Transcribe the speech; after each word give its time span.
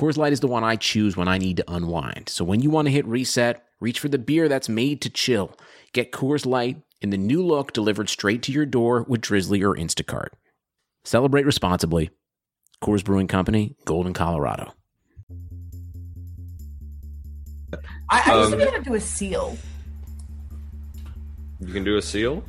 Coors 0.00 0.16
Light 0.16 0.32
is 0.32 0.40
the 0.40 0.46
one 0.46 0.64
I 0.64 0.76
choose 0.76 1.14
when 1.14 1.28
I 1.28 1.36
need 1.36 1.58
to 1.58 1.70
unwind. 1.70 2.30
So 2.30 2.42
when 2.42 2.60
you 2.60 2.70
want 2.70 2.86
to 2.86 2.92
hit 2.92 3.04
reset, 3.04 3.62
reach 3.80 4.00
for 4.00 4.08
the 4.08 4.16
beer 4.16 4.48
that's 4.48 4.66
made 4.66 5.02
to 5.02 5.10
chill. 5.10 5.54
Get 5.92 6.10
Coors 6.10 6.46
Light 6.46 6.80
in 7.02 7.10
the 7.10 7.18
new 7.18 7.44
look 7.44 7.74
delivered 7.74 8.08
straight 8.08 8.42
to 8.44 8.52
your 8.52 8.64
door 8.64 9.04
with 9.06 9.20
Drizly 9.20 9.62
or 9.62 9.76
Instacart. 9.76 10.28
Celebrate 11.04 11.44
responsibly. 11.44 12.08
Coors 12.82 13.04
Brewing 13.04 13.26
Company, 13.26 13.76
Golden, 13.84 14.14
Colorado. 14.14 14.72
I, 18.08 18.22
I 18.24 18.38
used 18.38 18.52
to 18.52 18.56
Um, 18.56 18.58
be 18.58 18.62
able 18.62 18.72
to 18.78 18.82
do 18.82 18.94
a 18.94 19.00
seal. 19.00 19.58
You 21.60 21.74
can 21.74 21.84
do 21.84 21.98
a 21.98 22.02
seal? 22.02 22.42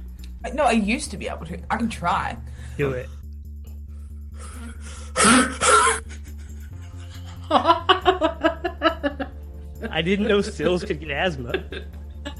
No, 0.54 0.64
I 0.64 0.72
used 0.72 1.12
to 1.12 1.18
be 1.18 1.28
able 1.28 1.46
to. 1.48 1.60
I 1.70 1.76
can 1.76 1.90
try. 1.90 2.38
Do 2.78 2.92
it. 2.92 3.10
I 9.92 10.02
didn't 10.02 10.28
know 10.28 10.42
seals 10.42 10.84
could 10.84 11.00
get 11.00 11.12
asthma. 11.12 11.64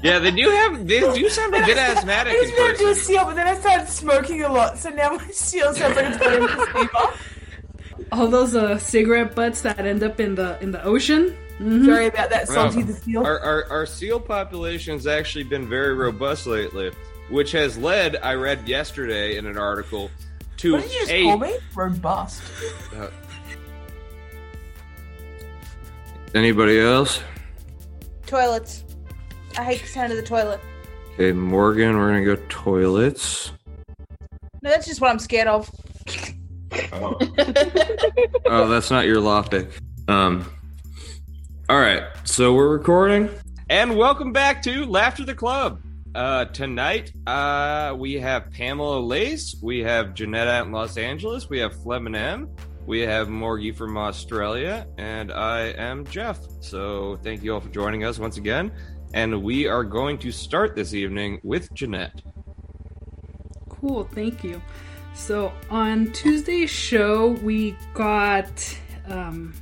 Yeah, 0.02 0.18
they 0.18 0.30
do 0.30 0.48
have. 0.48 0.86
They 0.86 1.00
do 1.00 1.28
sound 1.28 1.54
a 1.54 1.64
bit 1.66 1.76
asthmatic 1.76 2.32
I 2.32 2.36
in 2.36 2.42
used 2.42 2.54
to 2.54 2.56
be 2.56 2.62
able 2.68 2.78
to 2.78 2.84
do 2.84 2.90
a 2.90 2.94
seal, 2.94 3.24
but 3.24 3.34
then 3.34 3.46
I 3.46 3.54
started 3.58 3.88
smoking 3.88 4.42
a 4.42 4.52
lot, 4.52 4.78
so 4.78 4.90
now 4.90 5.10
my 5.10 5.26
seal 5.28 5.72
sounds 5.74 5.96
like 5.96 6.06
it's 6.06 6.18
going 6.18 6.40
to 6.48 6.66
fever. 6.66 8.08
All 8.12 8.26
those 8.28 8.54
uh, 8.54 8.78
cigarette 8.78 9.34
butts 9.34 9.62
that 9.62 9.80
end 9.84 10.02
up 10.02 10.18
in 10.20 10.34
the 10.34 10.58
in 10.62 10.70
the 10.72 10.82
ocean. 10.84 11.36
Sorry 11.58 12.06
about 12.06 12.30
that, 12.30 12.48
salty 12.48 12.80
Wow. 12.80 12.86
the 12.86 12.92
seal. 12.94 13.24
Our, 13.24 13.38
our, 13.38 13.70
our 13.70 13.86
seal 13.86 14.18
population 14.18 14.94
has 14.94 15.06
actually 15.06 15.44
been 15.44 15.68
very 15.68 15.94
robust 15.94 16.46
lately, 16.46 16.90
which 17.28 17.52
has 17.52 17.78
led, 17.78 18.16
I 18.16 18.34
read 18.34 18.66
yesterday 18.68 19.36
in 19.36 19.46
an 19.46 19.56
article, 19.56 20.10
to 20.56 20.72
What 20.72 20.82
did 20.82 20.92
you 20.92 20.98
just 21.00 21.12
a- 21.12 21.22
call 21.22 21.38
me? 21.38 21.56
Robust. 21.76 22.42
Anybody 26.34 26.80
else? 26.80 27.20
Toilets. 28.26 28.84
I 29.58 29.64
hate 29.64 29.82
the 29.82 29.88
sound 29.88 30.12
of 30.12 30.16
the 30.16 30.24
toilet. 30.24 30.60
Okay, 31.14 31.32
Morgan, 31.32 31.98
we're 31.98 32.08
gonna 32.08 32.24
go 32.24 32.36
toilets. 32.48 33.52
No, 34.62 34.70
that's 34.70 34.86
just 34.86 35.00
what 35.02 35.10
I'm 35.10 35.18
scared 35.18 35.48
of. 35.48 35.70
Oh, 36.94 38.68
that's 38.68 38.90
not 38.90 39.04
your 39.04 39.20
lofty. 39.20 39.66
Um. 40.08 40.50
All 41.68 41.78
right, 41.78 42.04
so 42.24 42.54
we're 42.54 42.70
recording, 42.70 43.28
and 43.68 43.96
welcome 43.96 44.32
back 44.32 44.62
to 44.62 44.86
Lafter 44.86 45.26
the 45.26 45.34
Club. 45.34 45.82
Uh, 46.14 46.46
tonight, 46.46 47.12
uh, 47.26 47.94
we 47.98 48.14
have 48.14 48.50
Pamela 48.50 49.00
Lace, 49.00 49.56
we 49.62 49.80
have 49.80 50.14
Jeanette 50.14 50.48
out 50.48 50.66
in 50.66 50.72
Los 50.72 50.96
Angeles, 50.96 51.50
we 51.50 51.58
have 51.58 51.74
Fleming 51.82 52.14
M, 52.14 52.48
we 52.86 53.00
have 53.00 53.28
Morgie 53.28 53.74
from 53.74 53.96
Australia, 53.96 54.86
and 54.98 55.32
I 55.32 55.68
am 55.78 56.04
Jeff. 56.06 56.38
So 56.60 57.18
thank 57.22 57.42
you 57.42 57.54
all 57.54 57.60
for 57.60 57.68
joining 57.68 58.04
us 58.04 58.18
once 58.18 58.36
again, 58.36 58.72
and 59.14 59.42
we 59.42 59.66
are 59.66 59.84
going 59.84 60.18
to 60.18 60.32
start 60.32 60.74
this 60.74 60.94
evening 60.94 61.40
with 61.44 61.72
Jeanette. 61.74 62.22
Cool, 63.68 64.04
thank 64.12 64.42
you. 64.42 64.60
So 65.14 65.52
on 65.70 66.12
Tuesday's 66.12 66.70
show, 66.70 67.30
we 67.42 67.76
got 67.94 68.78
um, 69.06 69.54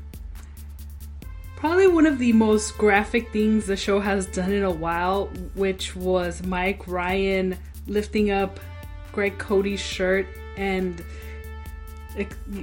probably 1.57 1.89
one 1.89 2.07
of 2.07 2.19
the 2.19 2.33
most 2.33 2.79
graphic 2.79 3.33
things 3.33 3.67
the 3.67 3.77
show 3.77 4.01
has 4.01 4.27
done 4.27 4.53
in 4.53 4.63
a 4.63 4.71
while, 4.71 5.27
which 5.55 5.95
was 5.95 6.43
Mike 6.45 6.87
Ryan 6.87 7.59
lifting 7.87 8.31
up 8.31 8.61
Greg 9.13 9.39
Cote's 9.39 9.81
shirt 9.81 10.27
and 10.57 11.05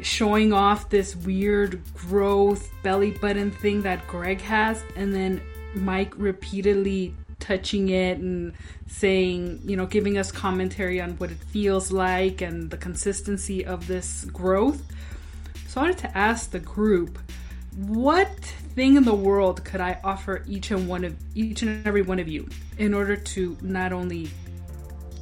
showing 0.01 0.53
off 0.53 0.89
this 0.89 1.15
weird 1.15 1.81
growth 1.93 2.69
belly 2.83 3.11
button 3.11 3.51
thing 3.51 3.81
that 3.83 4.05
Greg 4.07 4.41
has, 4.41 4.83
and 4.95 5.13
then 5.13 5.41
Mike 5.75 6.13
repeatedly 6.17 7.13
touching 7.39 7.89
it 7.89 8.17
and 8.17 8.53
saying, 8.87 9.61
you 9.63 9.77
know, 9.77 9.85
giving 9.85 10.17
us 10.17 10.31
commentary 10.31 10.99
on 10.99 11.11
what 11.17 11.31
it 11.31 11.37
feels 11.37 11.91
like 11.91 12.41
and 12.41 12.69
the 12.69 12.77
consistency 12.77 13.65
of 13.65 13.87
this 13.87 14.25
growth. 14.25 14.81
So 15.67 15.81
I 15.81 15.83
wanted 15.83 15.99
to 15.99 16.17
ask 16.17 16.51
the 16.51 16.59
group, 16.59 17.19
what 17.75 18.33
thing 18.73 18.95
in 18.95 19.03
the 19.03 19.13
world 19.13 19.63
could 19.63 19.81
I 19.81 19.99
offer 20.03 20.43
each 20.47 20.71
and 20.71 20.87
one 20.87 21.03
of 21.03 21.15
each 21.35 21.61
and 21.61 21.85
every 21.85 22.01
one 22.01 22.19
of 22.19 22.27
you 22.27 22.49
in 22.79 22.93
order 22.93 23.15
to 23.15 23.57
not 23.61 23.93
only 23.93 24.29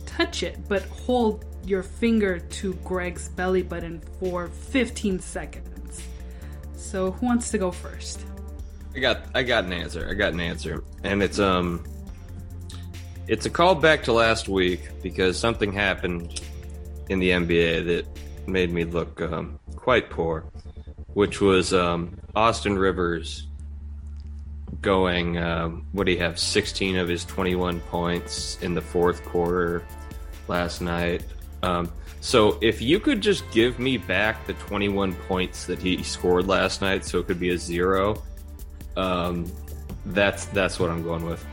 touch 0.06 0.44
it, 0.44 0.68
but 0.70 0.84
hold 0.84 1.44
your 1.66 1.84
finger 1.84 2.40
to 2.40 2.74
Greg's 2.76 3.30
belly 3.30 3.64
button 3.64 4.02
for 4.20 4.48
15 4.48 5.20
seconds. 5.20 6.02
So 6.76 7.12
who 7.12 7.26
wants 7.26 7.52
to 7.52 7.58
go 7.58 7.72
first? 7.72 8.22
I 8.96 9.00
got 9.00 9.26
I 9.34 9.44
got 9.44 9.66
an 9.66 9.74
answer. 9.74 10.08
I 10.10 10.14
got 10.14 10.34
an 10.34 10.40
answer. 10.40 10.84
And 11.04 11.22
it's 11.22 11.40
um 11.40 11.84
it's 13.28 13.46
a 13.46 13.50
callback 13.50 14.04
to 14.04 14.14
last 14.14 14.48
week 14.48 14.90
because 15.02 15.38
something 15.38 15.74
happened 15.74 16.42
in 17.10 17.20
the 17.20 17.32
NBA 17.32 17.86
that 17.86 18.06
made 18.48 18.72
me 18.72 18.86
look 18.86 19.20
um, 19.22 19.60
quite 19.76 20.10
poor, 20.10 20.46
which 21.14 21.42
was 21.42 21.74
um, 21.74 22.20
Austin 22.36 22.78
Rivers 22.78 23.48
going 24.82 25.38
um, 25.38 25.88
what 25.94 26.06
do 26.06 26.12
you 26.12 26.20
have 26.20 26.38
16 26.38 26.98
of 26.98 27.08
his 27.08 27.26
21 27.26 27.80
points 27.82 28.60
in 28.62 28.76
the 28.76 28.82
fourth 28.82 29.24
quarter 29.26 29.84
last 30.48 30.82
night. 30.82 31.24
Um, 31.66 31.92
so 32.22 32.58
if 32.62 32.82
you 32.82 33.00
could 33.00 33.22
just 33.22 33.50
give 33.52 33.80
me 33.80 33.98
back 33.98 34.46
the 34.48 34.54
21 34.54 35.14
points 35.28 35.66
that 35.66 35.80
he 35.80 36.02
scored 36.04 36.48
last 36.48 36.82
night 36.82 37.06
so 37.06 37.20
it 37.20 37.28
could 37.28 37.40
be 37.40 37.50
a 37.50 37.58
zero 37.58 38.22
um, 38.98 39.52
that's 40.08 40.46
that's 40.46 40.80
what 40.80 40.90
I'm 40.90 41.04
going 41.04 41.26
with. 41.26 41.46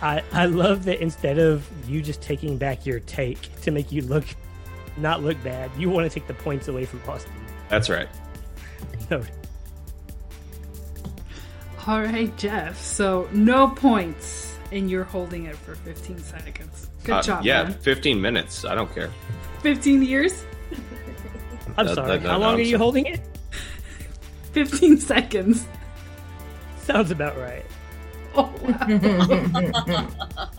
I, 0.00 0.22
I 0.32 0.46
love 0.46 0.84
that 0.86 1.00
instead 1.00 1.38
of 1.38 1.68
you 1.88 2.02
just 2.02 2.20
taking 2.22 2.58
back 2.58 2.84
your 2.86 3.00
take 3.00 3.60
to 3.62 3.70
make 3.70 3.92
you 3.92 4.02
look 4.02 4.24
not 4.96 5.22
look 5.22 5.42
bad, 5.42 5.70
you 5.78 5.88
want 5.88 6.10
to 6.10 6.12
take 6.12 6.26
the 6.26 6.34
points 6.34 6.68
away 6.68 6.84
from 6.84 7.00
Austin. 7.08 7.32
That's 7.68 7.88
right. 7.88 8.08
No, 9.10 9.22
All 11.86 12.00
right, 12.00 12.34
Jeff. 12.36 12.80
So 12.80 13.28
no 13.32 13.68
points, 13.68 14.51
and 14.72 14.90
you're 14.90 15.04
holding 15.04 15.44
it 15.44 15.54
for 15.56 15.74
15 15.76 16.18
seconds. 16.18 16.88
Good 17.04 17.12
Uh, 17.14 17.22
job, 17.22 17.44
yeah, 17.44 17.64
man. 17.64 17.72
15 17.74 18.20
minutes. 18.20 18.64
I 18.64 18.74
don't 18.74 18.92
care. 18.92 19.10
15 19.62 20.02
years, 20.02 20.44
I'm 21.76 21.86
That- 21.86 21.94
sorry. 21.94 22.08
that- 22.08 22.22
that- 22.22 22.28
How 22.30 22.38
long 22.38 22.54
I'm 22.54 22.58
are 22.58 22.62
you 22.62 22.70
sorry. 22.70 22.78
holding 22.78 23.06
it? 23.06 23.20
15 24.52 24.98
seconds. 24.98 25.66
Sounds 26.78 27.10
about 27.10 27.36
right. 27.38 27.64
Oh 28.34 28.50
wow. 28.62 30.08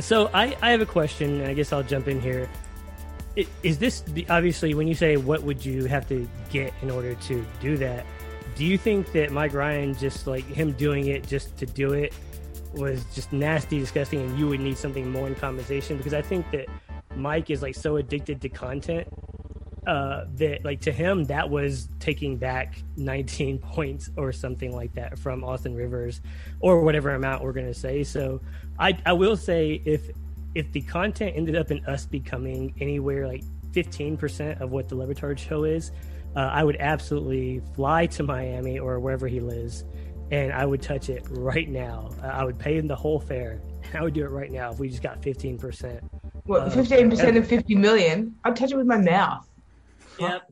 So 0.00 0.28
I, 0.34 0.56
I 0.60 0.70
have 0.72 0.80
a 0.80 0.86
question, 0.86 1.40
and 1.40 1.48
I 1.48 1.54
guess 1.54 1.72
I'll 1.72 1.82
jump 1.84 2.08
in 2.08 2.20
here. 2.20 2.48
Is 3.62 3.78
this 3.78 4.00
the- 4.00 4.26
obviously 4.28 4.74
when 4.74 4.88
you 4.88 4.94
say 4.94 5.16
what 5.16 5.42
would 5.42 5.64
you 5.64 5.84
have 5.86 6.08
to 6.08 6.28
get 6.50 6.72
in 6.82 6.90
order 6.90 7.14
to 7.14 7.46
do 7.60 7.76
that? 7.78 8.04
Do 8.54 8.64
you 8.64 8.78
think 8.78 9.12
that 9.12 9.32
Mike 9.32 9.52
Ryan 9.52 9.94
just 9.94 10.26
like 10.26 10.44
him 10.44 10.72
doing 10.72 11.08
it 11.08 11.26
just 11.26 11.56
to 11.58 11.66
do 11.66 11.92
it 11.92 12.12
was 12.72 13.04
just 13.14 13.32
nasty, 13.32 13.78
disgusting, 13.78 14.20
and 14.20 14.38
you 14.38 14.48
would 14.48 14.60
need 14.60 14.78
something 14.78 15.10
more 15.10 15.26
in 15.26 15.34
compensation? 15.34 15.96
Because 15.96 16.14
I 16.14 16.22
think 16.22 16.50
that 16.52 16.66
Mike 17.16 17.50
is 17.50 17.62
like 17.62 17.74
so 17.74 17.96
addicted 17.96 18.40
to 18.42 18.48
content 18.48 19.08
uh, 19.86 20.24
that 20.34 20.64
like 20.64 20.80
to 20.80 20.92
him 20.92 21.24
that 21.24 21.48
was 21.48 21.88
taking 22.00 22.36
back 22.36 22.82
19 22.96 23.58
points 23.58 24.10
or 24.16 24.32
something 24.32 24.74
like 24.74 24.94
that 24.94 25.18
from 25.18 25.44
Austin 25.44 25.74
Rivers 25.74 26.20
or 26.60 26.80
whatever 26.82 27.10
amount 27.10 27.42
we're 27.42 27.52
to 27.52 27.74
say. 27.74 28.04
So 28.04 28.40
I 28.78 28.96
I 29.04 29.12
will 29.12 29.36
say 29.36 29.82
if 29.84 30.10
if 30.54 30.70
the 30.72 30.80
content 30.82 31.36
ended 31.36 31.56
up 31.56 31.70
in 31.70 31.84
us 31.86 32.06
becoming 32.06 32.72
anywhere 32.80 33.26
like 33.26 33.42
15% 33.72 34.60
of 34.60 34.70
what 34.70 34.88
the 34.88 34.94
Le 34.94 35.04
Batard 35.04 35.36
show 35.36 35.64
is, 35.64 35.90
uh, 36.36 36.40
I 36.40 36.64
would 36.64 36.76
absolutely 36.80 37.60
fly 37.74 38.06
to 38.06 38.22
Miami 38.22 38.78
or 38.78 38.98
wherever 39.00 39.26
he 39.28 39.40
lives 39.40 39.84
and 40.30 40.52
I 40.52 40.64
would 40.64 40.82
touch 40.82 41.08
it 41.08 41.24
right 41.30 41.68
now. 41.68 42.10
Uh, 42.22 42.26
I 42.26 42.44
would 42.44 42.58
pay 42.58 42.76
him 42.76 42.86
the 42.86 42.96
whole 42.96 43.20
fare. 43.20 43.60
I 43.94 44.02
would 44.02 44.14
do 44.14 44.24
it 44.24 44.30
right 44.30 44.50
now 44.50 44.72
if 44.72 44.78
we 44.78 44.88
just 44.88 45.02
got 45.02 45.20
15%. 45.20 46.00
What, 46.46 46.62
Uh, 46.62 46.70
15% 46.70 47.36
of 47.36 47.46
50 47.46 47.74
million? 47.74 48.34
I'd 48.44 48.56
touch 48.56 48.72
it 48.72 48.76
with 48.76 48.86
my 48.86 48.98
mouth. 48.98 49.48
Yep. 50.18 50.50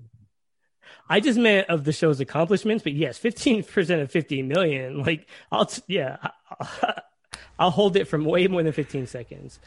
I 1.08 1.20
just 1.20 1.38
meant 1.38 1.68
of 1.68 1.84
the 1.84 1.92
show's 1.92 2.20
accomplishments, 2.20 2.82
but 2.82 2.92
yes, 2.92 3.18
15% 3.18 4.00
of 4.00 4.10
fifty 4.10 4.40
million. 4.42 5.00
Like, 5.00 5.28
I'll, 5.50 5.66
t- 5.66 5.82
yeah, 5.86 6.16
I'll, 6.58 6.94
I'll 7.58 7.70
hold 7.70 7.96
it 7.96 8.06
from 8.08 8.24
way 8.24 8.46
more 8.46 8.62
than 8.62 8.72
15 8.72 9.06
seconds. 9.06 9.58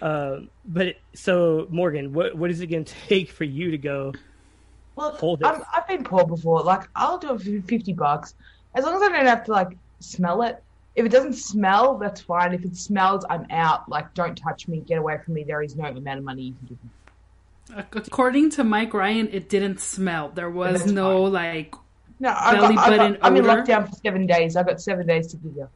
Uh, 0.00 0.40
but 0.64 0.96
so, 1.14 1.66
Morgan, 1.68 2.12
what, 2.12 2.36
what 2.36 2.50
is 2.50 2.60
it 2.60 2.68
going 2.68 2.84
to 2.86 2.94
take 3.08 3.30
for 3.30 3.44
you 3.44 3.72
to 3.72 3.78
go? 3.78 4.12
Look, 4.96 5.18
Hold 5.18 5.40
it. 5.40 5.46
I'm, 5.46 5.62
I've 5.74 5.86
been 5.88 6.04
poor 6.04 6.24
before. 6.24 6.62
Like, 6.62 6.88
I'll 6.94 7.18
do 7.18 7.34
it 7.34 7.42
for 7.42 7.68
50 7.68 7.92
bucks. 7.94 8.34
As 8.74 8.84
long 8.84 8.94
as 8.96 9.02
I 9.02 9.08
don't 9.08 9.26
have 9.26 9.44
to, 9.44 9.52
like, 9.52 9.76
smell 10.00 10.42
it. 10.42 10.62
If 10.94 11.04
it 11.04 11.08
doesn't 11.08 11.34
smell, 11.34 11.98
that's 11.98 12.20
fine. 12.20 12.54
If 12.54 12.64
it 12.64 12.76
smells, 12.76 13.24
I'm 13.28 13.46
out. 13.50 13.88
Like, 13.88 14.14
don't 14.14 14.36
touch 14.36 14.68
me. 14.68 14.80
Get 14.80 14.98
away 14.98 15.18
from 15.24 15.34
me. 15.34 15.42
There 15.42 15.62
is 15.62 15.74
no 15.74 15.84
amount 15.86 16.18
of 16.18 16.24
money 16.24 16.42
you 16.42 16.54
can 16.54 16.66
give 16.68 16.84
me. 16.84 16.90
According 17.92 18.50
to 18.50 18.64
Mike 18.64 18.94
Ryan, 18.94 19.28
it 19.32 19.48
didn't 19.48 19.80
smell. 19.80 20.28
There 20.28 20.50
was 20.50 20.80
That's 20.80 20.92
no 20.92 21.22
like. 21.22 21.74
No, 22.20 22.32
I 22.36 22.54
Belly 22.54 22.74
got, 22.76 22.86
I 22.86 22.96
button 22.96 23.12
got, 23.14 23.24
I'm 23.24 23.36
in 23.36 23.44
odor? 23.44 23.62
lockdown 23.62 23.88
for 23.88 23.96
seven 23.96 24.26
days. 24.26 24.54
I've 24.54 24.66
got 24.66 24.80
seven 24.80 25.06
days 25.06 25.28
to 25.28 25.36
give 25.38 25.56
you. 25.56 25.68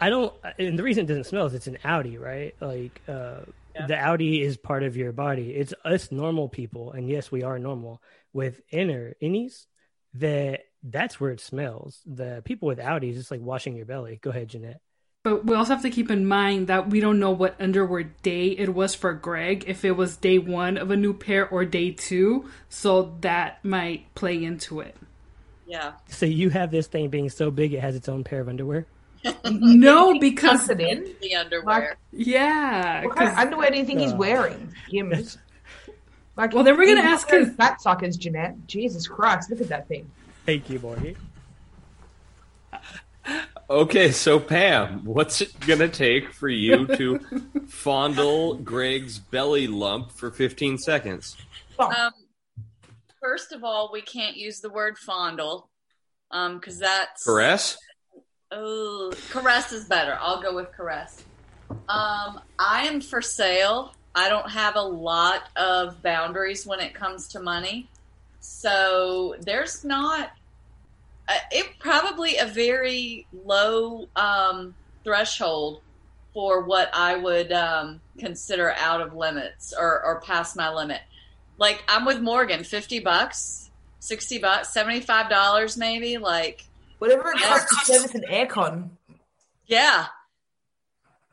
I 0.00 0.08
don't, 0.10 0.32
and 0.58 0.78
the 0.78 0.82
reason 0.82 1.04
it 1.04 1.08
doesn't 1.08 1.24
smell 1.24 1.46
is 1.46 1.54
it's 1.54 1.66
an 1.66 1.78
outie, 1.84 2.18
right? 2.18 2.54
Like, 2.60 3.02
uh, 3.08 3.40
the 3.74 3.94
outie 3.94 4.42
is 4.42 4.56
part 4.56 4.82
of 4.82 4.96
your 4.96 5.12
body. 5.12 5.50
It's 5.50 5.74
us 5.84 6.12
normal 6.12 6.48
people, 6.48 6.92
and 6.92 7.08
yes, 7.08 7.30
we 7.30 7.42
are 7.42 7.58
normal 7.58 8.02
with 8.32 8.60
inner 8.70 9.14
innies. 9.22 9.66
That 10.14 10.64
that's 10.82 11.20
where 11.20 11.30
it 11.30 11.40
smells. 11.40 12.00
The 12.06 12.42
people 12.44 12.68
with 12.68 12.78
outies, 12.78 13.16
it's 13.16 13.30
like 13.30 13.40
washing 13.40 13.76
your 13.76 13.86
belly. 13.86 14.18
Go 14.20 14.30
ahead, 14.30 14.48
Jeanette. 14.48 14.80
But 15.22 15.46
we 15.46 15.54
also 15.54 15.72
have 15.72 15.82
to 15.82 15.90
keep 15.90 16.10
in 16.10 16.26
mind 16.26 16.66
that 16.66 16.90
we 16.90 16.98
don't 16.98 17.20
know 17.20 17.30
what 17.30 17.60
underwear 17.60 18.02
day 18.02 18.48
it 18.48 18.74
was 18.74 18.94
for 18.94 19.12
Greg. 19.12 19.64
If 19.68 19.84
it 19.84 19.92
was 19.92 20.16
day 20.16 20.38
one 20.38 20.76
of 20.76 20.90
a 20.90 20.96
new 20.96 21.14
pair 21.14 21.48
or 21.48 21.64
day 21.64 21.92
two, 21.92 22.50
so 22.68 23.16
that 23.20 23.64
might 23.64 24.12
play 24.16 24.42
into 24.42 24.80
it. 24.80 24.96
Yeah. 25.64 25.92
So 26.08 26.26
you 26.26 26.50
have 26.50 26.72
this 26.72 26.88
thing 26.88 27.08
being 27.08 27.30
so 27.30 27.52
big 27.52 27.72
it 27.72 27.80
has 27.80 27.94
its 27.94 28.08
own 28.08 28.24
pair 28.24 28.40
of 28.40 28.48
underwear. 28.48 28.86
No, 29.44 30.18
because 30.18 30.68
it 30.68 30.80
in. 30.80 31.14
The 31.20 31.34
underwear. 31.36 31.96
yeah, 32.12 33.04
What 33.04 33.16
kind 33.16 33.28
of 33.28 33.34
'cause- 33.36 33.44
underwear 33.46 33.70
do 33.70 33.78
you 33.78 33.84
think 33.84 34.00
he's 34.00 34.12
Uh. 34.12 34.16
wearing? 34.16 34.74
Gims. 34.90 35.38
Like, 36.36 36.52
Well, 36.54 36.64
then 36.64 36.76
we're 36.78 36.86
gonna 36.94 37.06
ask 37.08 37.30
wearing 37.30 37.46
his- 37.46 37.54
fat 37.56 37.80
suckers, 37.80 38.16
Jeanette. 38.16 38.66
Jesus 38.66 39.06
Christ, 39.06 39.50
look 39.50 39.60
at 39.60 39.68
that 39.68 39.86
thing. 39.88 40.10
Thank 40.46 40.68
you, 40.70 40.78
Morgan. 40.80 41.16
Okay, 43.70 44.10
so 44.10 44.40
Pam, 44.40 45.04
what's 45.04 45.40
it 45.40 45.58
gonna 45.60 45.88
take 45.88 46.32
for 46.32 46.48
you 46.48 46.86
to 46.96 47.20
fondle 47.68 48.54
Greg's 48.54 49.18
belly 49.18 49.66
lump 49.68 50.10
for 50.10 50.30
15 50.30 50.76
seconds? 50.78 51.36
Um, 51.78 52.12
first 53.20 53.52
of 53.52 53.62
all, 53.62 53.90
we 53.92 54.02
can't 54.02 54.36
use 54.36 54.60
the 54.60 54.68
word 54.70 54.98
fondle 54.98 55.70
um, 56.32 56.58
because 56.58 56.78
that's 56.80 57.24
Caress? 57.24 57.78
Oh, 58.54 59.14
caress 59.30 59.72
is 59.72 59.86
better. 59.86 60.18
I'll 60.20 60.42
go 60.42 60.54
with 60.54 60.72
caress. 60.72 61.24
Um, 61.88 62.38
I 62.58 62.86
am 62.86 63.00
for 63.00 63.22
sale. 63.22 63.94
I 64.14 64.28
don't 64.28 64.50
have 64.50 64.76
a 64.76 64.82
lot 64.82 65.48
of 65.56 66.02
boundaries 66.02 66.66
when 66.66 66.78
it 66.80 66.92
comes 66.92 67.28
to 67.28 67.40
money, 67.40 67.88
so 68.40 69.36
there's 69.40 69.84
not. 69.84 70.32
Uh, 71.26 71.38
it 71.50 71.78
probably 71.78 72.36
a 72.36 72.44
very 72.44 73.26
low 73.32 74.06
um, 74.16 74.74
threshold 75.02 75.80
for 76.34 76.62
what 76.62 76.90
I 76.92 77.16
would 77.16 77.52
um, 77.52 78.02
consider 78.18 78.72
out 78.72 79.00
of 79.00 79.14
limits 79.14 79.72
or, 79.76 80.04
or 80.04 80.20
past 80.20 80.56
my 80.56 80.70
limit. 80.70 81.00
Like 81.56 81.82
I'm 81.88 82.04
with 82.04 82.20
Morgan, 82.20 82.64
fifty 82.64 82.98
bucks, 82.98 83.70
sixty 83.98 84.38
bucks, 84.38 84.74
seventy 84.74 85.00
five 85.00 85.30
dollars 85.30 85.78
maybe. 85.78 86.18
Like 86.18 86.66
Whatever 87.02 87.32
it 87.32 87.40
costs 87.40 87.68
to 87.68 87.94
service 87.94 88.14
an 88.14 88.22
aircon. 88.30 88.90
yeah. 89.66 90.06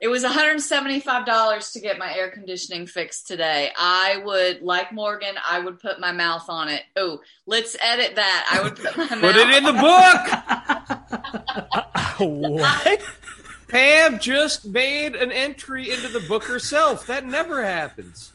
It 0.01 0.07
was 0.07 0.23
$175 0.23 1.73
to 1.73 1.79
get 1.79 1.99
my 1.99 2.11
air 2.11 2.31
conditioning 2.31 2.87
fixed 2.87 3.27
today. 3.27 3.69
I 3.77 4.19
would, 4.25 4.63
like 4.63 4.91
Morgan, 4.91 5.35
I 5.47 5.59
would 5.59 5.79
put 5.79 5.99
my 5.99 6.11
mouth 6.11 6.49
on 6.49 6.69
it. 6.69 6.81
Oh, 6.95 7.21
let's 7.45 7.77
edit 7.79 8.15
that. 8.15 8.49
I 8.51 8.63
would 8.63 8.77
put 8.77 8.97
my 8.97 9.09
mouth 9.09 9.21
Put 9.21 9.35
it 9.35 9.57
in 9.57 9.63
the 9.63 9.73
book! 12.17 12.59
what? 12.59 13.01
Pam 13.67 14.17
just 14.17 14.65
made 14.65 15.15
an 15.15 15.31
entry 15.31 15.91
into 15.91 16.07
the 16.07 16.21
book 16.21 16.45
herself. 16.45 17.05
That 17.05 17.27
never 17.27 17.63
happens. 17.63 18.33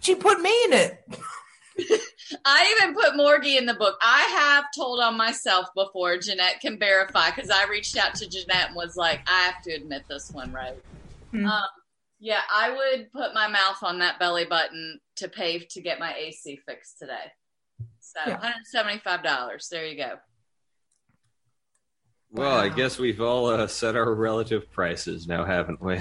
She 0.00 0.16
put 0.16 0.40
me 0.40 0.50
in 0.64 0.72
it. 0.72 1.04
I 2.44 2.76
even 2.76 2.94
put 2.94 3.14
Morgie 3.14 3.58
in 3.58 3.66
the 3.66 3.74
book. 3.74 3.98
I 4.02 4.22
have 4.22 4.64
told 4.76 5.00
on 5.00 5.16
myself 5.16 5.66
before. 5.74 6.16
Jeanette 6.18 6.60
can 6.60 6.78
verify 6.78 7.30
because 7.30 7.50
I 7.50 7.64
reached 7.64 7.96
out 7.96 8.14
to 8.16 8.28
Jeanette 8.28 8.68
and 8.68 8.76
was 8.76 8.96
like, 8.96 9.20
I 9.26 9.42
have 9.42 9.62
to 9.62 9.72
admit 9.72 10.04
this 10.08 10.30
one, 10.30 10.52
right? 10.52 10.76
Hmm. 11.30 11.46
Um, 11.46 11.64
yeah, 12.20 12.40
I 12.52 12.70
would 12.70 13.12
put 13.12 13.34
my 13.34 13.48
mouth 13.48 13.82
on 13.82 13.98
that 13.98 14.18
belly 14.18 14.44
button 14.44 14.98
to 15.16 15.28
pay 15.28 15.58
to 15.58 15.80
get 15.80 15.98
my 15.98 16.14
AC 16.14 16.60
fixed 16.66 16.98
today. 16.98 17.32
So 18.00 18.20
Yeah. 18.26 18.40
$175. 18.74 19.68
There 19.68 19.86
you 19.86 19.96
go. 19.96 20.14
Well, 22.30 22.58
I 22.58 22.68
guess 22.68 22.98
we've 22.98 23.20
all 23.20 23.46
uh, 23.46 23.66
set 23.66 23.94
our 23.94 24.12
relative 24.12 24.70
prices 24.72 25.28
now, 25.28 25.44
haven't 25.44 25.80
we? 25.80 26.00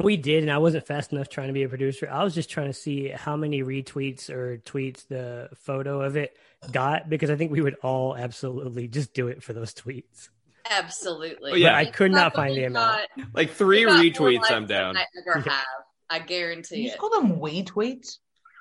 We 0.00 0.16
did, 0.16 0.42
and 0.42 0.50
I 0.50 0.58
wasn't 0.58 0.86
fast 0.86 1.12
enough 1.12 1.28
trying 1.28 1.48
to 1.48 1.52
be 1.52 1.62
a 1.64 1.68
producer. 1.68 2.08
I 2.10 2.24
was 2.24 2.34
just 2.34 2.48
trying 2.50 2.68
to 2.68 2.72
see 2.72 3.08
how 3.08 3.36
many 3.36 3.62
retweets 3.62 4.30
or 4.30 4.58
tweets 4.64 5.06
the 5.06 5.50
photo 5.54 6.00
of 6.00 6.16
it 6.16 6.36
got 6.72 7.08
because 7.10 7.28
I 7.30 7.36
think 7.36 7.52
we 7.52 7.60
would 7.60 7.76
all 7.82 8.16
absolutely 8.16 8.88
just 8.88 9.12
do 9.14 9.28
it 9.28 9.42
for 9.42 9.52
those 9.52 9.74
tweets. 9.74 10.28
Absolutely. 10.70 11.52
Oh, 11.52 11.54
yeah. 11.56 11.72
But 11.72 11.74
I 11.76 11.84
could 11.90 12.12
not 12.12 12.34
find 12.34 12.56
the 12.56 12.64
amount. 12.64 13.02
got- 13.16 13.26
Like 13.34 13.50
three 13.50 13.82
retweets, 13.82 14.50
I'm 14.50 14.66
down. 14.66 14.96
I 14.96 15.04
ever 15.26 15.40
have. 15.40 15.64
I 16.08 16.18
guarantee 16.20 16.76
You 16.76 16.84
it. 16.84 16.88
just 16.88 16.98
call 16.98 17.10
them 17.10 17.38
we 17.40 17.62
tweets? 17.64 18.18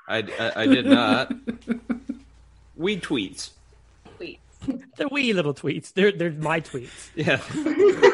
I, 0.09 0.17
I, 0.39 0.61
I 0.63 0.65
did 0.67 0.85
not. 0.85 1.31
We 2.75 2.99
tweets. 2.99 3.51
Tweets. 4.19 4.37
They're 4.97 5.07
wee 5.11 5.33
little 5.33 5.53
tweets. 5.53 5.93
They're 5.93 6.11
they're 6.11 6.31
my 6.31 6.61
tweets. 6.61 7.09
Yeah. 7.15 7.37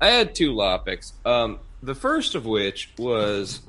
I 0.00 0.08
had 0.08 0.34
two 0.34 0.56
topics. 0.56 1.12
Um, 1.24 1.60
the 1.82 1.94
first 1.94 2.34
of 2.34 2.46
which 2.46 2.92
was 2.98 3.60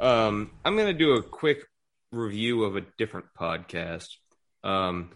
um, 0.00 0.50
I'm 0.64 0.76
going 0.76 0.88
to 0.88 0.92
do 0.92 1.12
a 1.12 1.22
quick 1.22 1.64
review 2.10 2.64
of 2.64 2.76
a 2.76 2.82
different 2.98 3.26
podcast. 3.38 4.08
Um, 4.64 5.10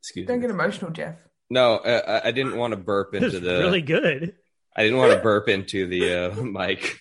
excuse 0.00 0.26
Don't 0.26 0.38
me. 0.38 0.42
get 0.42 0.50
emotional, 0.50 0.90
Jeff. 0.90 1.16
No, 1.50 1.76
uh, 1.76 2.20
I, 2.24 2.28
I 2.28 2.30
didn't 2.30 2.56
want 2.56 2.72
to 2.72 2.76
burp 2.76 3.14
into 3.14 3.40
the. 3.40 3.58
really 3.58 3.82
good. 3.82 4.34
I 4.76 4.82
didn't 4.82 4.98
want 4.98 5.12
to 5.12 5.18
burp 5.22 5.48
into 5.48 5.86
the 5.86 6.14
uh, 6.14 6.42
mic. 6.42 7.00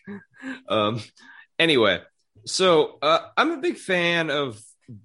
Um, 0.68 1.02
anyway, 1.60 2.02
so 2.46 2.98
uh, 3.02 3.20
I'm 3.36 3.52
a 3.52 3.58
big 3.58 3.78
fan 3.78 4.30
of 4.30 4.60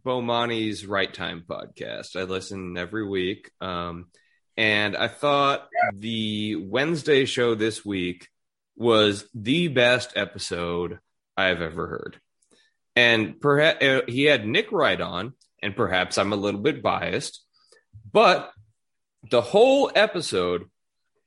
Bomani's 0.04 0.86
Right 0.86 1.12
Time 1.12 1.44
podcast. 1.48 2.16
I 2.16 2.22
listen 2.22 2.76
every 2.76 3.06
week. 3.06 3.50
Um, 3.60 4.06
and 4.56 4.96
I 4.96 5.08
thought 5.08 5.68
the 5.94 6.56
Wednesday 6.56 7.24
show 7.24 7.54
this 7.54 7.84
week 7.84 8.28
was 8.76 9.28
the 9.34 9.68
best 9.68 10.12
episode 10.16 10.98
I've 11.36 11.62
ever 11.62 11.86
heard. 11.86 12.20
And 12.94 13.40
perhaps 13.40 13.82
uh, 13.82 14.00
he 14.06 14.24
had 14.24 14.46
Nick 14.46 14.70
Wright 14.70 15.00
on, 15.00 15.34
and 15.62 15.74
perhaps 15.74 16.18
I'm 16.18 16.32
a 16.32 16.36
little 16.36 16.60
bit 16.60 16.82
biased, 16.82 17.42
but 18.12 18.52
the 19.30 19.40
whole 19.40 19.90
episode 19.94 20.64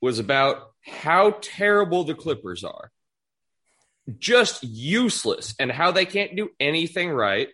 was 0.00 0.18
about 0.18 0.70
how 0.84 1.36
terrible 1.40 2.04
the 2.04 2.14
Clippers 2.14 2.62
are. 2.62 2.92
Just 4.18 4.62
useless 4.62 5.54
and 5.58 5.72
how 5.72 5.90
they 5.90 6.06
can't 6.06 6.36
do 6.36 6.50
anything 6.60 7.10
right. 7.10 7.48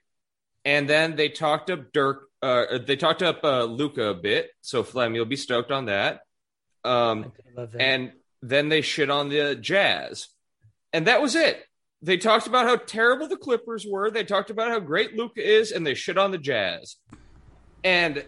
And 0.64 0.88
then 0.88 1.16
they 1.16 1.30
talked 1.30 1.70
up 1.70 1.92
Dirk, 1.92 2.28
uh, 2.42 2.78
they 2.86 2.96
talked 2.96 3.22
up 3.22 3.40
uh, 3.44 3.64
Luka 3.64 4.06
a 4.08 4.14
bit. 4.14 4.50
So 4.60 4.82
Flem, 4.82 5.14
you'll 5.14 5.24
be 5.26 5.36
stoked 5.36 5.70
on 5.70 5.86
that. 5.86 6.20
Um, 6.84 7.32
love 7.56 7.72
that. 7.72 7.80
and 7.80 8.12
then 8.42 8.68
they 8.68 8.80
shit 8.80 9.10
on 9.10 9.28
the 9.28 9.54
Jazz. 9.54 10.28
And 10.92 11.06
that 11.06 11.22
was 11.22 11.36
it. 11.36 11.62
They 12.02 12.16
talked 12.16 12.48
about 12.48 12.66
how 12.66 12.76
terrible 12.76 13.28
the 13.28 13.36
Clippers 13.36 13.86
were. 13.88 14.10
They 14.10 14.24
talked 14.24 14.50
about 14.50 14.70
how 14.70 14.80
great 14.80 15.14
Luka 15.16 15.40
is, 15.40 15.70
and 15.70 15.86
they 15.86 15.94
shit 15.94 16.18
on 16.18 16.32
the 16.32 16.38
Jazz. 16.38 16.96
And 17.84 18.24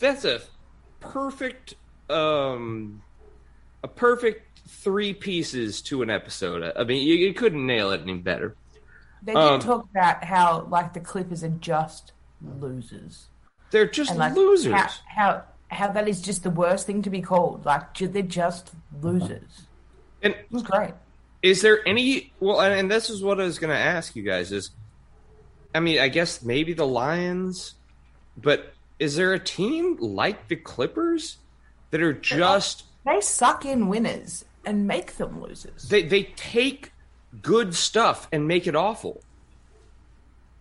that's 0.00 0.24
a 0.24 0.40
perfect, 0.98 1.74
um, 2.10 3.02
a 3.84 3.88
perfect 3.88 4.60
three 4.68 5.14
pieces 5.14 5.80
to 5.82 6.02
an 6.02 6.10
episode. 6.10 6.72
I 6.76 6.82
mean, 6.82 7.06
you, 7.06 7.14
you 7.14 7.32
couldn't 7.32 7.64
nail 7.64 7.92
it 7.92 8.00
any 8.00 8.14
better. 8.18 8.56
They 9.22 9.32
did 9.32 9.38
Um, 9.40 9.60
talk 9.60 9.86
about 9.90 10.24
how 10.24 10.66
like 10.68 10.92
the 10.92 11.00
Clippers 11.00 11.44
are 11.44 11.48
just 11.48 12.12
losers, 12.42 13.26
They're 13.76 13.84
just 13.86 14.08
and 14.08 14.18
like 14.18 14.34
losers. 14.34 14.72
How, 14.72 14.88
how 15.06 15.42
how 15.68 15.88
that 15.92 16.08
is 16.08 16.22
just 16.22 16.42
the 16.44 16.48
worst 16.48 16.86
thing 16.86 17.02
to 17.02 17.10
be 17.10 17.20
called. 17.20 17.66
Like 17.66 17.92
they're 17.92 18.22
just 18.22 18.70
losers. 19.02 19.66
and 20.22 20.32
It 20.32 20.46
was 20.50 20.62
great. 20.62 20.94
is 21.42 21.60
there 21.60 21.86
any? 21.86 22.32
Well, 22.40 22.62
and, 22.62 22.72
and 22.72 22.90
this 22.90 23.10
is 23.10 23.22
what 23.22 23.38
I 23.38 23.44
was 23.44 23.58
going 23.58 23.68
to 23.68 23.78
ask 23.78 24.16
you 24.16 24.22
guys. 24.22 24.50
Is 24.50 24.70
I 25.74 25.80
mean, 25.80 25.98
I 25.98 26.08
guess 26.08 26.42
maybe 26.42 26.72
the 26.72 26.86
Lions, 26.86 27.74
but 28.34 28.72
is 28.98 29.14
there 29.16 29.34
a 29.34 29.38
team 29.38 29.98
like 30.00 30.48
the 30.48 30.56
Clippers 30.56 31.36
that 31.90 32.00
are 32.00 32.14
just 32.14 32.84
They 33.04 33.20
suck 33.20 33.66
in 33.66 33.88
winners 33.88 34.46
and 34.64 34.86
make 34.86 35.18
them 35.18 35.42
losers. 35.42 35.82
they 35.90 36.02
they 36.02 36.22
take 36.34 36.92
good 37.42 37.74
stuff 37.74 38.26
and 38.32 38.48
make 38.48 38.66
it 38.66 38.74
awful? 38.74 39.20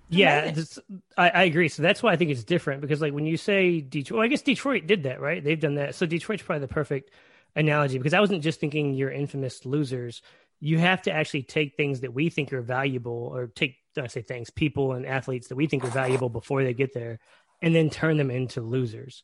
Yeah, 0.09 0.51
this, 0.51 0.79
I, 1.17 1.29
I 1.29 1.43
agree. 1.43 1.67
So 1.69 1.81
that's 1.81 2.03
why 2.03 2.11
I 2.11 2.15
think 2.15 2.31
it's 2.31 2.43
different 2.43 2.81
because, 2.81 3.01
like, 3.01 3.13
when 3.13 3.25
you 3.25 3.37
say 3.37 3.81
Detroit, 3.81 4.17
well, 4.17 4.25
I 4.25 4.27
guess 4.27 4.41
Detroit 4.41 4.87
did 4.87 5.03
that, 5.03 5.19
right? 5.19 5.43
They've 5.43 5.59
done 5.59 5.75
that. 5.75 5.95
So 5.95 6.05
Detroit's 6.05 6.43
probably 6.43 6.61
the 6.61 6.73
perfect 6.73 7.11
analogy 7.55 7.97
because 7.97 8.13
I 8.13 8.19
wasn't 8.19 8.43
just 8.43 8.59
thinking 8.59 8.93
you're 8.93 9.11
infamous 9.11 9.65
losers. 9.65 10.21
You 10.59 10.77
have 10.77 11.01
to 11.03 11.11
actually 11.11 11.43
take 11.43 11.75
things 11.75 12.01
that 12.01 12.13
we 12.13 12.29
think 12.29 12.53
are 12.53 12.61
valuable, 12.61 13.31
or 13.33 13.47
take, 13.47 13.77
I 13.97 14.07
say 14.07 14.21
things, 14.21 14.49
people 14.49 14.93
and 14.93 15.05
athletes 15.05 15.47
that 15.47 15.55
we 15.55 15.67
think 15.67 15.83
are 15.83 15.89
valuable 15.89 16.29
before 16.29 16.63
they 16.63 16.73
get 16.73 16.93
there, 16.93 17.19
and 17.61 17.73
then 17.73 17.89
turn 17.89 18.17
them 18.17 18.31
into 18.31 18.61
losers. 18.61 19.23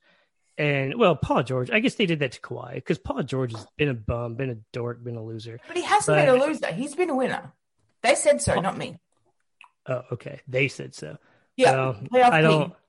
And 0.57 0.99
well, 0.99 1.15
Paul 1.15 1.43
George, 1.43 1.71
I 1.71 1.79
guess 1.79 1.95
they 1.95 2.05
did 2.05 2.19
that 2.19 2.33
to 2.33 2.41
Kawhi 2.41 2.75
because 2.75 2.99
Paul 2.99 3.23
George 3.23 3.53
has 3.53 3.65
been 3.77 3.89
a 3.89 3.93
bum, 3.93 4.35
been 4.35 4.49
a 4.49 4.57
dork, 4.73 5.03
been 5.03 5.15
a 5.15 5.23
loser. 5.23 5.59
But 5.67 5.77
he 5.77 5.83
hasn't 5.83 6.17
But- 6.17 6.25
been 6.25 6.41
a 6.41 6.45
loser. 6.45 6.71
He's 6.73 6.95
been 6.95 7.09
a 7.09 7.15
winner. 7.15 7.53
They 8.01 8.15
said 8.15 8.41
so, 8.41 8.59
not 8.59 8.77
me. 8.77 8.97
Oh, 9.87 10.01
okay. 10.13 10.41
They 10.47 10.67
said 10.67 10.93
so. 10.95 11.17
Yeah, 12.11 12.29
I 12.31 12.41
don't. 12.41 12.69
team. 12.69 12.75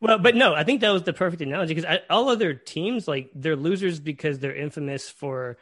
Well, 0.00 0.18
but 0.18 0.34
no, 0.34 0.54
I 0.54 0.64
think 0.64 0.80
that 0.80 0.90
was 0.90 1.02
the 1.02 1.12
perfect 1.12 1.42
analogy 1.42 1.74
because 1.74 1.98
all 2.08 2.30
other 2.30 2.54
teams 2.54 3.06
like 3.06 3.30
they're 3.34 3.56
losers 3.56 4.00
because 4.00 4.38
they're 4.38 4.54
infamous 4.54 5.10
for 5.10 5.58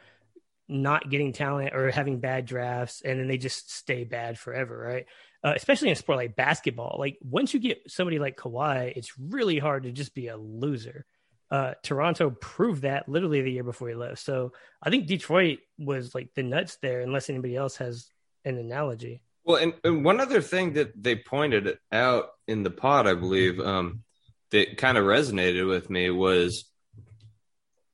not 0.69 1.09
getting 1.09 1.33
talent 1.33 1.73
or 1.73 1.91
having 1.91 2.19
bad 2.19 2.45
drafts, 2.45 3.01
and 3.01 3.19
then 3.19 3.27
they 3.27 3.37
just 3.37 3.71
stay 3.71 4.03
bad 4.03 4.37
forever, 4.37 4.77
right? 4.77 5.05
Uh, 5.43 5.53
especially 5.55 5.89
in 5.89 5.93
a 5.93 5.95
sport 5.95 6.17
like 6.17 6.35
basketball, 6.35 6.95
like 6.99 7.17
once 7.21 7.53
you 7.53 7.59
get 7.59 7.81
somebody 7.87 8.19
like 8.19 8.37
Kawhi, 8.37 8.93
it's 8.95 9.17
really 9.17 9.59
hard 9.59 9.83
to 9.83 9.91
just 9.91 10.13
be 10.13 10.27
a 10.27 10.37
loser. 10.37 11.05
Uh, 11.49 11.73
Toronto 11.83 12.29
proved 12.29 12.81
that 12.81 13.07
literally 13.07 13.41
the 13.41 13.51
year 13.51 13.63
before 13.63 13.87
he 13.87 13.95
left. 13.95 14.19
So 14.19 14.51
I 14.81 14.89
think 14.89 15.07
Detroit 15.07 15.59
was 15.77 16.13
like 16.13 16.33
the 16.35 16.43
nuts 16.43 16.77
there, 16.81 17.01
unless 17.01 17.29
anybody 17.29 17.55
else 17.55 17.77
has 17.77 18.09
an 18.43 18.57
analogy. 18.57 19.21
Well, 19.47 19.63
and, 19.63 19.73
and 19.85 20.03
one 20.03 20.19
other 20.19 20.41
thing 20.41 20.73
that 20.73 20.91
they 21.01 21.15
pointed 21.15 21.77
out 21.89 22.31
in 22.49 22.63
the 22.63 22.69
pod, 22.69 23.07
I 23.07 23.13
believe, 23.13 23.61
um, 23.61 24.03
that 24.51 24.77
kind 24.77 24.97
of 24.97 25.05
resonated 25.05 25.65
with 25.65 25.89
me 25.89 26.09
was 26.09 26.65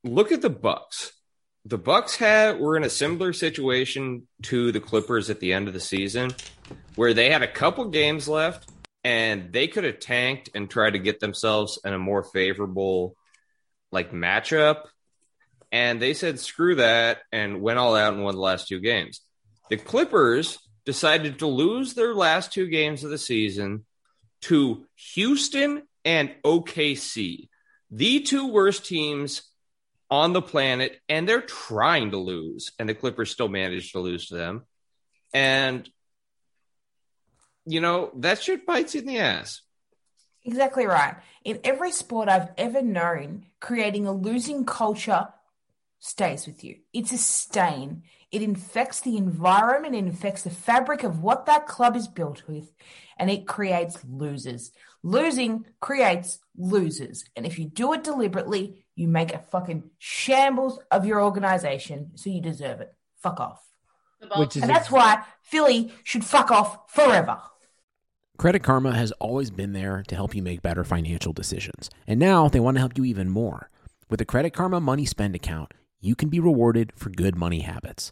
look 0.03 0.31
at 0.31 0.41
the 0.41 0.49
Bucks. 0.49 1.13
The 1.65 1.77
Bucks 1.77 2.15
had 2.15 2.59
were 2.59 2.75
in 2.75 2.83
a 2.83 2.89
similar 2.89 3.33
situation 3.33 4.27
to 4.43 4.71
the 4.71 4.79
Clippers 4.79 5.29
at 5.29 5.39
the 5.39 5.53
end 5.53 5.67
of 5.67 5.75
the 5.75 5.79
season, 5.79 6.31
where 6.95 7.13
they 7.13 7.29
had 7.29 7.43
a 7.43 7.47
couple 7.47 7.85
games 7.89 8.27
left 8.27 8.67
and 9.03 9.53
they 9.53 9.67
could 9.67 9.83
have 9.83 9.99
tanked 9.99 10.49
and 10.55 10.71
tried 10.71 10.93
to 10.93 10.99
get 10.99 11.19
themselves 11.19 11.79
in 11.85 11.93
a 11.93 11.99
more 11.99 12.23
favorable 12.23 13.15
like 13.91 14.11
matchup. 14.11 14.85
And 15.71 16.01
they 16.01 16.15
said 16.15 16.39
screw 16.39 16.75
that 16.75 17.19
and 17.31 17.61
went 17.61 17.77
all 17.77 17.95
out 17.95 18.13
and 18.13 18.23
won 18.23 18.33
the 18.33 18.41
last 18.41 18.67
two 18.67 18.79
games. 18.79 19.21
The 19.69 19.77
Clippers 19.77 20.57
decided 20.85 21.39
to 21.39 21.47
lose 21.47 21.93
their 21.93 22.13
last 22.13 22.51
two 22.53 22.67
games 22.67 23.03
of 23.03 23.09
the 23.09 23.17
season 23.17 23.85
to 24.41 24.85
Houston 25.13 25.83
and 26.03 26.33
OKC, 26.43 27.49
the 27.89 28.19
two 28.21 28.51
worst 28.51 28.85
teams 28.85 29.43
on 30.09 30.33
the 30.33 30.41
planet, 30.41 30.99
and 31.07 31.27
they're 31.27 31.41
trying 31.41 32.11
to 32.11 32.17
lose, 32.17 32.71
and 32.77 32.87
the 32.87 32.93
Clippers 32.93 33.31
still 33.31 33.47
managed 33.47 33.93
to 33.93 33.99
lose 33.99 34.27
to 34.27 34.35
them. 34.35 34.63
And 35.33 35.89
you 37.65 37.79
know 37.79 38.11
that 38.17 38.41
shit 38.41 38.65
bites 38.65 38.93
you 38.93 39.01
in 39.01 39.07
the 39.07 39.19
ass. 39.19 39.61
Exactly 40.45 40.85
right. 40.85 41.15
In 41.45 41.59
every 41.63 41.91
sport 41.91 42.27
I've 42.27 42.49
ever 42.57 42.81
known, 42.81 43.45
creating 43.61 44.05
a 44.05 44.11
losing 44.11 44.65
culture 44.65 45.29
stays 45.99 46.45
with 46.45 46.63
you. 46.63 46.79
It's 46.91 47.13
a 47.13 47.17
stain. 47.17 48.03
It 48.33 48.41
infects 48.41 48.99
the 48.99 49.15
environment, 49.15 49.93
it 49.93 49.99
infects 49.99 50.41
the 50.41 50.49
fabric 50.49 51.03
of 51.03 51.21
what 51.21 51.45
that 51.45 51.67
club 51.67 51.95
is 51.95 52.07
built 52.07 52.41
with, 52.47 52.73
and 53.15 53.29
it 53.29 53.45
creates 53.45 53.99
losers. 54.09 54.71
Losing 55.03 55.67
creates 55.79 56.39
losers. 56.57 57.25
And 57.35 57.45
if 57.45 57.59
you 57.59 57.65
do 57.65 57.93
it 57.93 58.03
deliberately, 58.03 58.85
you 58.95 59.07
make 59.07 59.31
a 59.31 59.37
fucking 59.37 59.83
shambles 59.99 60.79
of 60.89 61.05
your 61.05 61.21
organization, 61.21 62.09
so 62.15 62.31
you 62.31 62.41
deserve 62.41 62.81
it. 62.81 62.95
Fuck 63.21 63.39
off. 63.39 63.61
Which 64.35 64.55
is 64.55 64.63
And 64.63 64.71
that's 64.71 64.89
why 64.89 65.21
Philly 65.43 65.93
should 66.03 66.25
fuck 66.25 66.49
off 66.49 66.91
forever. 66.91 67.39
Credit 68.37 68.63
Karma 68.63 68.95
has 68.95 69.11
always 69.13 69.51
been 69.51 69.73
there 69.73 70.03
to 70.07 70.15
help 70.15 70.33
you 70.33 70.41
make 70.41 70.63
better 70.63 70.83
financial 70.83 71.33
decisions. 71.33 71.91
And 72.07 72.19
now 72.19 72.49
they 72.49 72.59
want 72.59 72.77
to 72.77 72.79
help 72.81 72.97
you 72.97 73.05
even 73.05 73.29
more. 73.29 73.69
With 74.09 74.17
the 74.17 74.25
Credit 74.25 74.53
Karma 74.53 74.81
Money 74.81 75.05
Spend 75.05 75.35
account, 75.35 75.71
you 76.01 76.15
can 76.15 76.29
be 76.29 76.39
rewarded 76.39 76.91
for 76.95 77.09
good 77.09 77.35
money 77.35 77.59
habits. 77.59 78.11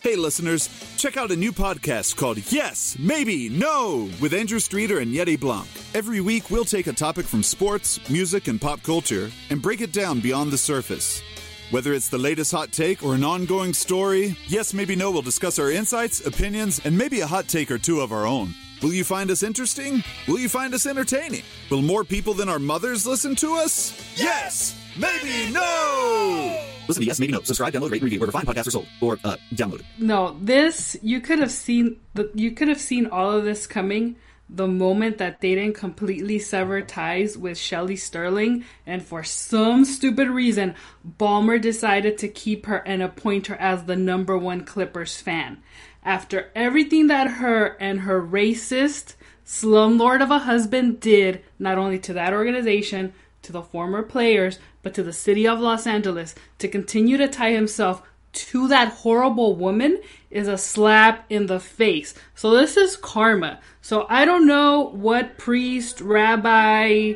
Hey, 0.00 0.16
listeners, 0.16 0.68
check 0.96 1.16
out 1.16 1.30
a 1.30 1.36
new 1.36 1.52
podcast 1.52 2.16
called 2.16 2.38
Yes, 2.52 2.96
Maybe, 2.98 3.48
No 3.48 4.08
with 4.20 4.34
Andrew 4.34 4.58
Streeter 4.58 4.98
and 4.98 5.14
Yeti 5.14 5.38
Blanc. 5.38 5.68
Every 5.94 6.20
week, 6.20 6.50
we'll 6.50 6.64
take 6.64 6.88
a 6.88 6.92
topic 6.92 7.24
from 7.24 7.42
sports, 7.44 8.00
music, 8.10 8.48
and 8.48 8.60
pop 8.60 8.82
culture 8.82 9.30
and 9.50 9.62
break 9.62 9.80
it 9.80 9.92
down 9.92 10.18
beyond 10.18 10.50
the 10.50 10.58
surface. 10.58 11.22
Whether 11.70 11.94
it's 11.94 12.08
the 12.08 12.18
latest 12.18 12.50
hot 12.50 12.72
take 12.72 13.02
or 13.04 13.14
an 13.14 13.22
ongoing 13.24 13.72
story, 13.72 14.36
Yes, 14.48 14.74
Maybe, 14.74 14.96
No 14.96 15.10
will 15.12 15.22
discuss 15.22 15.58
our 15.60 15.70
insights, 15.70 16.26
opinions, 16.26 16.80
and 16.84 16.98
maybe 16.98 17.20
a 17.20 17.26
hot 17.26 17.46
take 17.46 17.70
or 17.70 17.78
two 17.78 18.00
of 18.00 18.10
our 18.12 18.26
own. 18.26 18.54
Will 18.82 18.92
you 18.92 19.04
find 19.04 19.30
us 19.30 19.44
interesting? 19.44 20.02
Will 20.26 20.40
you 20.40 20.48
find 20.48 20.74
us 20.74 20.86
entertaining? 20.86 21.44
Will 21.70 21.82
more 21.82 22.02
people 22.02 22.34
than 22.34 22.48
our 22.48 22.58
mothers 22.58 23.06
listen 23.06 23.36
to 23.36 23.54
us? 23.54 23.92
Yes! 24.16 24.76
Maybe 24.98 25.52
no! 25.52 26.58
Listen 26.88 27.02
to 27.02 27.06
Yes, 27.06 27.18
Maybe 27.20 27.32
No. 27.32 27.40
Subscribe, 27.42 27.72
download, 27.72 27.92
rate, 27.92 28.02
review 28.02 28.18
wherever 28.20 28.32
fine 28.32 28.44
podcasts 28.44 28.68
are 28.68 28.72
sold. 28.72 28.88
Or, 29.00 29.18
uh, 29.24 29.36
download. 29.54 29.82
No, 29.98 30.36
this 30.40 30.96
you 31.02 31.20
could 31.20 31.38
have 31.38 31.50
seen 31.50 32.00
the 32.14 32.30
you 32.34 32.50
could 32.52 32.68
have 32.68 32.80
seen 32.80 33.06
all 33.06 33.30
of 33.30 33.44
this 33.44 33.66
coming 33.66 34.16
the 34.50 34.68
moment 34.68 35.16
that 35.16 35.40
they 35.40 35.54
didn't 35.54 35.76
completely 35.76 36.38
sever 36.38 36.82
ties 36.82 37.38
with 37.38 37.56
Shelly 37.56 37.96
Sterling, 37.96 38.64
and 38.86 39.02
for 39.02 39.24
some 39.24 39.86
stupid 39.86 40.28
reason, 40.28 40.74
Ballmer 41.18 41.58
decided 41.58 42.18
to 42.18 42.28
keep 42.28 42.66
her 42.66 42.78
and 42.86 43.02
appoint 43.02 43.46
her 43.46 43.56
as 43.56 43.84
the 43.84 43.96
number 43.96 44.36
one 44.36 44.64
Clippers 44.64 45.18
fan. 45.18 45.62
After 46.04 46.50
everything 46.54 47.06
that 47.06 47.28
her 47.28 47.76
and 47.80 48.00
her 48.00 48.20
racist 48.20 49.14
slumlord 49.46 50.22
of 50.22 50.30
a 50.30 50.40
husband 50.40 51.00
did, 51.00 51.42
not 51.58 51.78
only 51.78 51.98
to 52.00 52.12
that 52.12 52.34
organization, 52.34 53.14
to 53.42 53.52
the 53.52 53.62
former 53.62 54.02
players, 54.02 54.58
but 54.82 54.94
to 54.94 55.02
the 55.02 55.12
city 55.12 55.46
of 55.46 55.60
Los 55.60 55.86
Angeles, 55.86 56.34
to 56.58 56.68
continue 56.68 57.16
to 57.16 57.28
tie 57.28 57.52
himself 57.52 58.02
to 58.32 58.68
that 58.68 58.88
horrible 58.92 59.56
woman 59.56 60.00
is 60.30 60.48
a 60.48 60.56
slap 60.56 61.26
in 61.28 61.46
the 61.46 61.60
face. 61.60 62.14
So 62.34 62.52
this 62.52 62.76
is 62.76 62.96
karma. 62.96 63.60
So 63.82 64.06
I 64.08 64.24
don't 64.24 64.46
know 64.46 64.88
what 64.88 65.38
priest, 65.38 66.00
rabbi, 66.00 67.14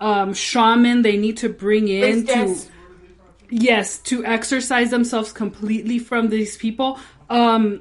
um, 0.00 0.34
shaman 0.34 1.02
they 1.02 1.16
need 1.16 1.38
to 1.38 1.48
bring 1.48 1.88
in 1.88 2.26
to 2.26 2.56
yes 3.50 3.98
to 3.98 4.24
exercise 4.24 4.90
themselves 4.90 5.32
completely 5.32 5.98
from 5.98 6.28
these 6.28 6.56
people. 6.56 6.98
Um, 7.30 7.80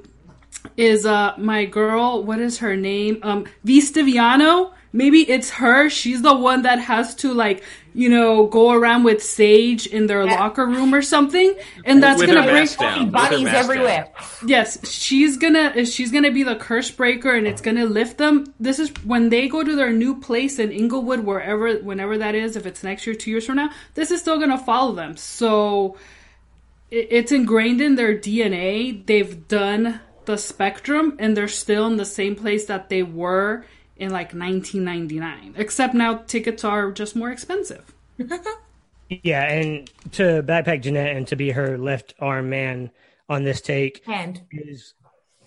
is 0.78 1.06
uh 1.06 1.34
my 1.38 1.66
girl. 1.66 2.24
What 2.24 2.40
is 2.40 2.60
her 2.60 2.76
name? 2.76 3.20
Um, 3.24 3.46
Vistaviano. 3.66 4.74
Maybe 4.94 5.20
it's 5.30 5.52
her. 5.52 5.90
She's 5.90 6.22
the 6.22 6.36
one 6.36 6.64
that 6.64 6.80
has 6.80 7.16
to 7.16 7.34
like 7.34 7.64
you 7.94 8.10
know 8.10 8.46
go 8.48 8.72
around 8.72 9.04
with 9.04 9.24
Sage 9.24 9.86
in 9.88 10.08
their 10.08 10.26
Yeah. 10.26 10.36
locker 10.40 10.66
room 10.66 10.94
or 10.94 11.02
something, 11.02 11.54
and 11.86 12.02
that's 12.04 12.20
With 12.20 12.28
gonna 12.30 12.44
break. 12.44 12.54
mask 12.54 12.80
down. 12.80 13.00
with 13.00 13.06
her 13.08 13.12
Bunnies 13.12 13.44
mask 13.44 13.54
down. 13.56 13.64
everywhere. 13.64 14.08
Yes, 14.46 14.90
she's 14.92 15.38
gonna 15.38 15.86
she's 15.86 16.12
gonna 16.12 16.32
be 16.32 16.44
the 16.44 16.56
curse 16.56 16.92
breaker, 16.92 17.32
and 17.34 17.48
it's 17.48 17.62
gonna 17.62 17.86
lift 17.86 18.18
them. 18.18 18.54
This 18.60 18.80
is 18.80 18.92
when 19.06 19.30
they 19.30 19.48
go 19.48 19.64
to 19.64 19.76
their 19.76 19.92
new 19.94 20.16
place 20.20 20.60
in 20.60 20.72
Inglewood, 20.72 21.22
wherever, 21.22 21.74
whenever 21.76 22.18
that 22.18 22.36
is. 22.36 22.56
If 22.58 22.66
it's 22.66 22.84
next 22.84 23.08
year, 23.08 23.16
two 23.16 23.32
years 23.32 23.46
from 23.46 23.56
now, 23.56 23.70
this 23.96 24.12
is 24.12 24.20
still 24.20 24.40
gonna 24.40 24.58
follow 24.58 24.94
them. 24.94 25.16
So 25.18 25.96
it's 26.90 27.32
ingrained 27.32 27.80
in 27.82 27.96
their 27.96 28.14
DNA. 28.14 28.92
They've 29.06 29.48
done 29.48 30.02
the 30.26 30.38
spectrum, 30.38 31.16
and 31.20 31.36
they're 31.36 31.48
still 31.48 31.88
in 31.88 31.96
the 31.98 32.06
same 32.06 32.36
place 32.36 32.66
that 32.66 32.90
they 32.90 33.04
were 33.04 33.64
in 34.02 34.10
like 34.10 34.34
1999. 34.34 35.54
Except 35.58 35.94
now 35.94 36.16
tickets 36.28 36.64
are 36.64 36.92
just 36.92 37.16
more 37.16 37.32
expensive. 37.32 37.94
Yeah, 39.24 39.44
and 39.44 39.92
to 40.14 40.42
backpack 40.42 40.84
Jeanette 40.84 41.18
and 41.18 41.28
to 41.28 41.36
be 41.36 41.52
her 41.52 41.78
left 41.78 42.14
arm 42.20 42.50
man 42.50 42.92
on 43.28 43.44
this 43.44 43.60
take 43.60 44.06
Hand. 44.06 44.42
is 44.52 44.94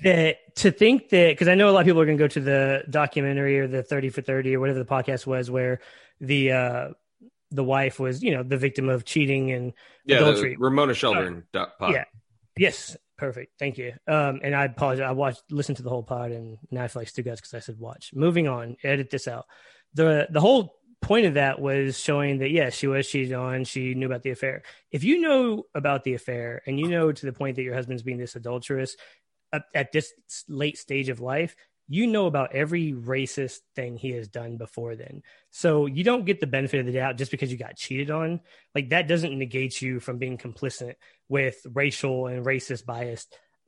that 0.02 0.54
to 0.56 0.70
think 0.70 1.08
that 1.08 1.30
because 1.30 1.49
I 1.49 1.54
know 1.54 1.70
a 1.70 1.73
lot 1.73 1.80
of 1.80 1.87
people 1.87 2.02
are 2.02 2.04
going 2.04 2.18
to 2.18 2.23
go 2.23 2.28
to 2.28 2.40
the 2.40 2.84
documentary 2.90 3.58
or 3.58 3.66
the 3.66 3.82
thirty 3.82 4.11
for 4.11 4.20
thirty 4.20 4.54
or 4.54 4.61
whatever 4.61 4.78
the 4.78 4.84
podcast 4.84 5.26
was 5.26 5.50
where 5.50 5.80
the 6.20 6.52
uh 6.52 6.88
the 7.52 7.64
wife 7.64 7.99
was 7.99 8.23
you 8.23 8.32
know 8.37 8.42
the 8.42 8.58
victim 8.58 8.90
of 8.90 9.06
cheating 9.06 9.50
and 9.52 9.73
Yeah, 10.04 10.16
adultery. 10.18 10.56
Ramona 10.58 10.92
Shelburne 10.92 11.44
doc 11.50 11.78
pod. 11.78 11.94
Yeah. 11.94 12.04
Yes, 12.58 12.99
perfect. 13.25 13.59
Thank 13.59 13.78
you. 13.78 13.93
Um, 14.07 14.40
and 14.43 14.54
I 14.54 14.66
apologize. 14.66 15.07
I 15.09 15.12
watched, 15.12 15.43
listened 15.50 15.78
to 15.78 15.83
the 15.83 15.90
whole 15.90 16.02
pod, 16.02 16.31
and 16.31 16.59
now 16.71 16.85
I 16.85 16.88
feel 16.88 17.00
like 17.00 17.09
Stugotz 17.09 17.37
because 17.37 17.54
I 17.54 17.61
said 17.61 17.78
watch. 17.78 18.11
Moving 18.14 18.49
on, 18.49 18.76
edit 18.85 19.11
this 19.11 19.26
out. 19.26 19.47
the 19.95 20.26
The 20.31 20.40
whole 20.40 20.76
point 21.00 21.26
of 21.26 21.35
that 21.35 21.61
was 21.61 21.99
showing 21.99 22.38
that 22.38 22.50
yes, 22.50 22.75
she 22.75 22.87
was 22.87 23.09
cheated 23.09 23.33
on. 23.33 23.64
She 23.64 23.95
knew 23.95 24.07
about 24.07 24.23
the 24.23 24.31
affair. 24.31 24.62
If 24.90 25.04
you 25.04 25.21
know 25.21 25.64
about 25.75 26.04
the 26.04 26.14
affair 26.14 26.62
and 26.66 26.78
you 26.78 26.88
know 26.88 27.12
to 27.12 27.26
the 27.26 27.33
point 27.33 27.57
that 27.57 27.62
your 27.62 27.75
husband's 27.75 28.02
being 28.02 28.19
this 28.19 28.37
adulterous 28.37 28.97
at, 29.52 29.64
at 29.75 29.93
this 29.93 30.12
late 30.49 30.76
stage 30.76 31.09
of 31.09 31.21
life, 31.21 31.57
you 31.88 32.07
know 32.07 32.26
about 32.26 32.55
every 32.55 32.93
racist 32.93 33.59
thing 33.75 33.97
he 33.97 34.11
has 34.12 34.29
done 34.29 34.57
before 34.57 34.97
then. 34.97 35.23
So 35.50 35.87
you 35.87 36.05
don't 36.05 36.25
get 36.25 36.41
the 36.41 36.47
benefit 36.47 36.81
of 36.81 36.87
the 36.87 36.93
doubt 36.93 37.19
just 37.19 37.31
because 37.31 37.53
you 37.53 37.59
got 37.59 37.76
cheated 37.76 38.11
on. 38.11 38.41
Like 38.75 38.91
that 38.91 39.09
doesn't 39.09 39.38
negate 39.38 39.83
you 39.83 40.00
from 40.00 40.19
being 40.19 40.38
complicit 40.38 40.95
with 41.29 41.57
racial 41.73 42.26
and 42.26 42.45
racist 42.45 42.87
bias 42.87 43.26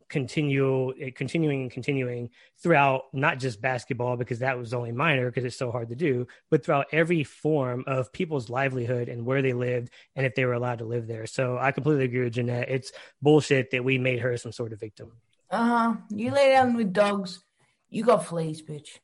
continue 0.08 0.92
eh, 1.00 1.10
continuing 1.14 1.62
and 1.62 1.70
continuing 1.70 2.30
throughout 2.62 3.02
not 3.12 3.38
just 3.38 3.60
basketball 3.60 4.16
because 4.16 4.38
that 4.38 4.56
was 4.56 4.72
only 4.72 4.92
minor 4.92 5.26
because 5.26 5.44
it's 5.44 5.56
so 5.56 5.72
hard 5.72 5.88
to 5.88 5.96
do 5.96 6.26
but 6.50 6.64
throughout 6.64 6.86
every 6.92 7.24
form 7.24 7.82
of 7.86 8.12
people's 8.12 8.48
livelihood 8.48 9.08
and 9.08 9.26
where 9.26 9.42
they 9.42 9.52
lived 9.52 9.90
and 10.14 10.24
if 10.24 10.34
they 10.34 10.44
were 10.44 10.52
allowed 10.52 10.78
to 10.78 10.84
live 10.84 11.06
there 11.08 11.26
so 11.26 11.58
i 11.58 11.72
completely 11.72 12.04
agree 12.04 12.22
with 12.22 12.34
jeanette 12.34 12.68
it's 12.68 12.92
bullshit 13.20 13.70
that 13.72 13.84
we 13.84 13.98
made 13.98 14.20
her 14.20 14.36
some 14.36 14.52
sort 14.52 14.72
of 14.72 14.78
victim 14.78 15.10
Uh 15.50 15.64
huh. 15.64 15.94
You 16.10 16.32
lay 16.32 16.50
down 16.50 16.74
with 16.76 16.92
dogs, 16.92 17.40
you 17.88 18.04
got 18.04 18.26
fleas, 18.26 18.62
bitch. 18.62 18.98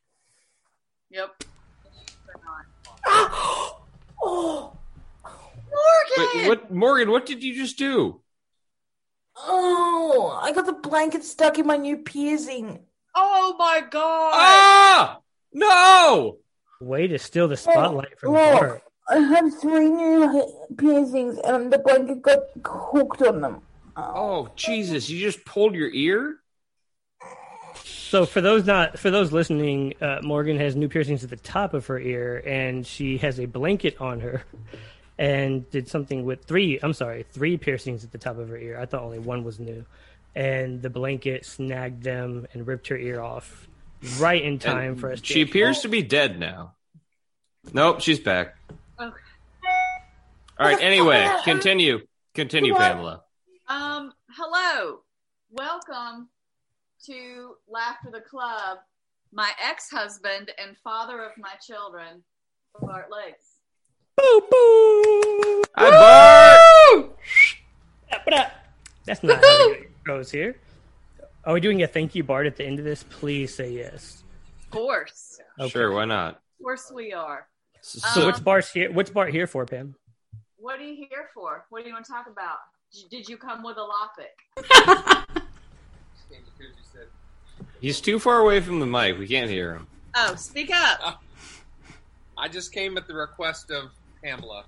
Yep. 1.09 1.43
Ah! 3.05 3.69
Oh, 4.25 4.77
Wait, 6.17 6.47
what, 6.47 6.71
Morgan? 6.71 7.11
What 7.11 7.25
did 7.25 7.43
you 7.43 7.53
just 7.53 7.77
do? 7.77 8.21
oh! 9.35 10.39
I 10.41 10.53
got 10.53 10.65
the 10.65 10.73
blanket 10.73 11.23
stuck 11.23 11.59
in 11.59 11.67
my 11.67 11.77
new 11.77 11.97
piercing. 11.97 12.79
Oh 13.15 13.55
my 13.57 13.81
god. 13.89 14.31
Ah! 14.33 15.19
No! 15.53 16.37
way 16.79 17.07
to 17.07 17.17
steal 17.17 17.47
the 17.47 17.55
spotlight 17.57 18.19
from 18.19 18.33
Look, 18.33 18.59
Bart. 18.59 18.83
I 19.09 19.17
have 19.17 19.59
three 19.59 19.89
new 19.89 20.67
piercings, 20.77 21.37
and 21.43 21.71
the 21.71 21.79
blanket 21.79 22.21
got 22.21 22.39
hooked 22.65 23.21
on 23.21 23.41
them. 23.41 23.61
Oh, 23.95 24.49
Jesus! 24.55 25.09
You 25.09 25.19
just 25.19 25.43
pulled 25.45 25.75
your 25.75 25.89
ear. 25.91 26.37
So 28.13 28.27
for 28.27 28.41
those 28.41 28.67
not 28.67 28.99
for 28.99 29.09
those 29.09 29.31
listening, 29.31 29.95
uh, 29.99 30.19
Morgan 30.21 30.59
has 30.59 30.75
new 30.75 30.87
piercings 30.87 31.23
at 31.23 31.31
the 31.31 31.35
top 31.35 31.73
of 31.73 31.87
her 31.87 31.97
ear, 31.97 32.43
and 32.45 32.85
she 32.85 33.17
has 33.17 33.39
a 33.39 33.47
blanket 33.47 33.99
on 33.99 34.19
her, 34.19 34.43
and 35.17 35.67
did 35.71 35.87
something 35.87 36.23
with 36.23 36.45
three. 36.45 36.79
I'm 36.83 36.93
sorry, 36.93 37.25
three 37.31 37.57
piercings 37.57 38.03
at 38.03 38.11
the 38.11 38.19
top 38.19 38.37
of 38.37 38.49
her 38.49 38.55
ear. 38.55 38.79
I 38.79 38.85
thought 38.85 39.01
only 39.01 39.17
one 39.17 39.43
was 39.43 39.59
new, 39.59 39.83
and 40.35 40.79
the 40.79 40.91
blanket 40.91 41.43
snagged 41.43 42.03
them 42.03 42.45
and 42.53 42.67
ripped 42.67 42.87
her 42.89 42.97
ear 42.97 43.19
off 43.19 43.67
right 44.19 44.43
in 44.43 44.59
time 44.59 44.91
And 44.91 44.99
for 44.99 45.11
us. 45.11 45.19
to- 45.19 45.25
She 45.25 45.41
appears 45.41 45.81
to 45.81 45.87
be 45.87 46.03
dead 46.03 46.37
now. 46.37 46.75
Nope, 47.73 48.01
she's 48.01 48.19
back. 48.19 48.57
Okay. 48.99 49.17
All 50.59 50.67
right. 50.67 50.79
Anyway, 50.79 51.27
continue. 51.45 52.05
Continue, 52.35 52.75
Pamela. 52.75 53.23
Um, 53.67 54.13
hello. 54.37 54.99
Welcome 55.49 56.29
to 57.07 57.55
Lafter 57.73 58.11
the 58.11 58.21
Club. 58.21 58.79
My 59.31 59.49
ex-husband 59.63 60.51
and 60.63 60.77
father 60.83 61.23
of 61.23 61.31
my 61.37 61.53
children, 61.65 62.23
Bart 62.79 63.07
Lace. 63.11 63.59
Boo 64.15 64.41
boo. 64.51 65.63
Hi, 65.75 66.99
Bart. 68.27 68.51
That's 69.05 69.23
not 69.23 69.43
how 69.43 69.71
it 69.71 70.03
goes 70.05 70.31
here. 70.31 70.55
Are 71.45 71.53
we 71.53 71.59
doing 71.59 71.81
a 71.83 71.87
thank 71.87 72.15
you, 72.15 72.23
Bart, 72.23 72.45
at 72.47 72.55
the 72.55 72.63
end 72.65 72.79
of 72.79 72.85
this? 72.85 73.03
Please 73.03 73.53
say 73.53 73.71
yes. 73.71 74.23
Of 74.65 74.69
course. 74.71 75.39
Okay. 75.59 75.69
Sure, 75.69 75.91
why 75.93 76.05
not? 76.05 76.35
Of 76.35 76.63
course 76.63 76.91
we 76.93 77.11
are. 77.11 77.47
So 77.81 78.21
Um, 78.21 78.27
what's 78.27 78.39
Bart 78.39 78.65
here? 78.73 78.91
What's 78.93 79.09
Bart 79.09 79.31
here 79.31 79.45
for, 79.47 79.65
Pam? 79.65 79.95
What 80.57 80.79
are 80.79 80.83
you 80.83 80.95
here 81.09 81.29
for? 81.33 81.65
What 81.69 81.81
do 81.83 81.89
you 81.89 81.93
want 81.93 82.05
to 82.05 82.11
talk 82.11 82.27
about? 82.27 82.59
Did- 82.93 83.09
Did 83.09 83.27
you 83.29 83.37
come 83.37 83.63
with 83.63 83.75
a 83.77 83.81
lopic? 83.81 85.25
He's 87.79 87.99
too 87.99 88.17
far 88.17 88.39
away 88.39 88.61
from 88.61 88.79
the 88.79 88.85
mic. 88.85 89.17
We 89.19 89.27
can't 89.27 89.49
hear 89.49 89.73
him. 89.73 89.87
Oh, 90.15 90.35
speak 90.35 90.71
up. 90.73 91.21
I 92.37 92.47
just 92.47 92.71
came 92.71 92.97
at 92.97 93.07
the 93.07 93.13
request 93.13 93.71
of 93.71 93.91
Pamela. 94.23 94.63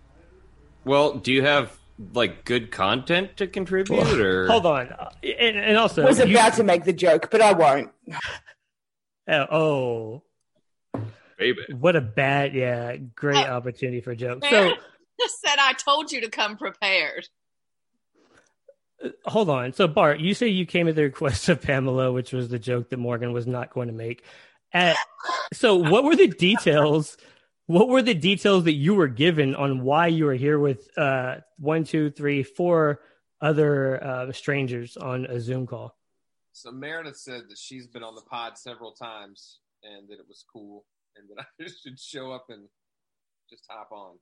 Well, 0.83 1.13
do 1.15 1.31
you 1.31 1.41
have 1.43 1.77
like 2.13 2.43
good 2.43 2.71
content 2.71 3.37
to 3.37 3.47
contribute, 3.47 4.19
or 4.19 4.47
Hold 4.47 4.65
on, 4.65 4.87
Uh, 4.91 5.09
and, 5.23 5.55
and 5.57 5.77
also 5.77 6.03
was 6.05 6.19
you- 6.19 6.25
about 6.37 6.53
to 6.55 6.63
make 6.63 6.83
the 6.83 6.91
joke, 6.93 7.29
but 7.31 7.41
I 7.41 7.53
won't. 7.53 7.89
Uh, 9.27 9.45
oh, 9.49 10.21
baby? 11.39 11.61
what 11.79 11.95
a 11.95 12.01
bad, 12.01 12.53
yeah, 12.53 12.97
great 13.15 13.37
Oh. 13.47 13.53
opportunity 13.53 14.01
for 14.01 14.11
a 14.11 14.15
joke. 14.15 14.43
So 14.43 14.49
Fair. 14.49 14.73
Just 15.21 15.39
said 15.41 15.55
I 15.57 15.71
told 15.73 16.11
you 16.11 16.19
to 16.21 16.29
come 16.29 16.57
prepared. 16.57 17.29
Hold 19.25 19.49
on. 19.49 19.73
So 19.73 19.87
Bart, 19.87 20.19
you 20.19 20.33
say 20.33 20.47
you 20.47 20.65
came 20.65 20.87
at 20.87 20.95
the 20.95 21.03
request 21.03 21.49
of 21.49 21.61
Pamela, 21.61 22.11
which 22.11 22.33
was 22.33 22.49
the 22.49 22.59
joke 22.59 22.89
that 22.89 22.97
Morgan 22.97 23.33
was 23.33 23.47
not 23.47 23.73
going 23.73 23.87
to 23.87 23.93
make. 23.93 24.23
At, 24.73 24.97
so 25.53 25.75
what 25.75 26.03
were 26.03 26.15
the 26.15 26.27
details? 26.27 27.17
What 27.67 27.87
were 27.87 28.01
the 28.01 28.13
details 28.13 28.65
that 28.65 28.73
you 28.73 28.93
were 28.93 29.07
given 29.07 29.55
on 29.55 29.81
why 29.81 30.07
you 30.07 30.25
were 30.25 30.35
here 30.35 30.59
with 30.59 30.89
uh, 30.97 31.37
one, 31.57 31.83
two, 31.83 32.11
three, 32.11 32.43
four 32.43 33.01
other 33.41 34.03
uh, 34.03 34.31
strangers 34.31 34.97
on 34.97 35.25
a 35.25 35.39
Zoom 35.39 35.65
call? 35.65 35.95
So 36.51 36.71
Meredith 36.71 37.17
said 37.17 37.43
that 37.49 37.57
she's 37.57 37.87
been 37.87 38.03
on 38.03 38.15
the 38.15 38.21
pod 38.21 38.57
several 38.57 38.91
times 38.91 39.59
and 39.83 40.07
that 40.09 40.19
it 40.19 40.25
was 40.27 40.45
cool 40.51 40.85
and 41.17 41.27
that 41.29 41.45
I 41.61 41.69
should 41.83 41.99
show 41.99 42.31
up 42.31 42.45
and 42.49 42.67
just 43.49 43.63
hop 43.69 43.91
on. 43.91 44.17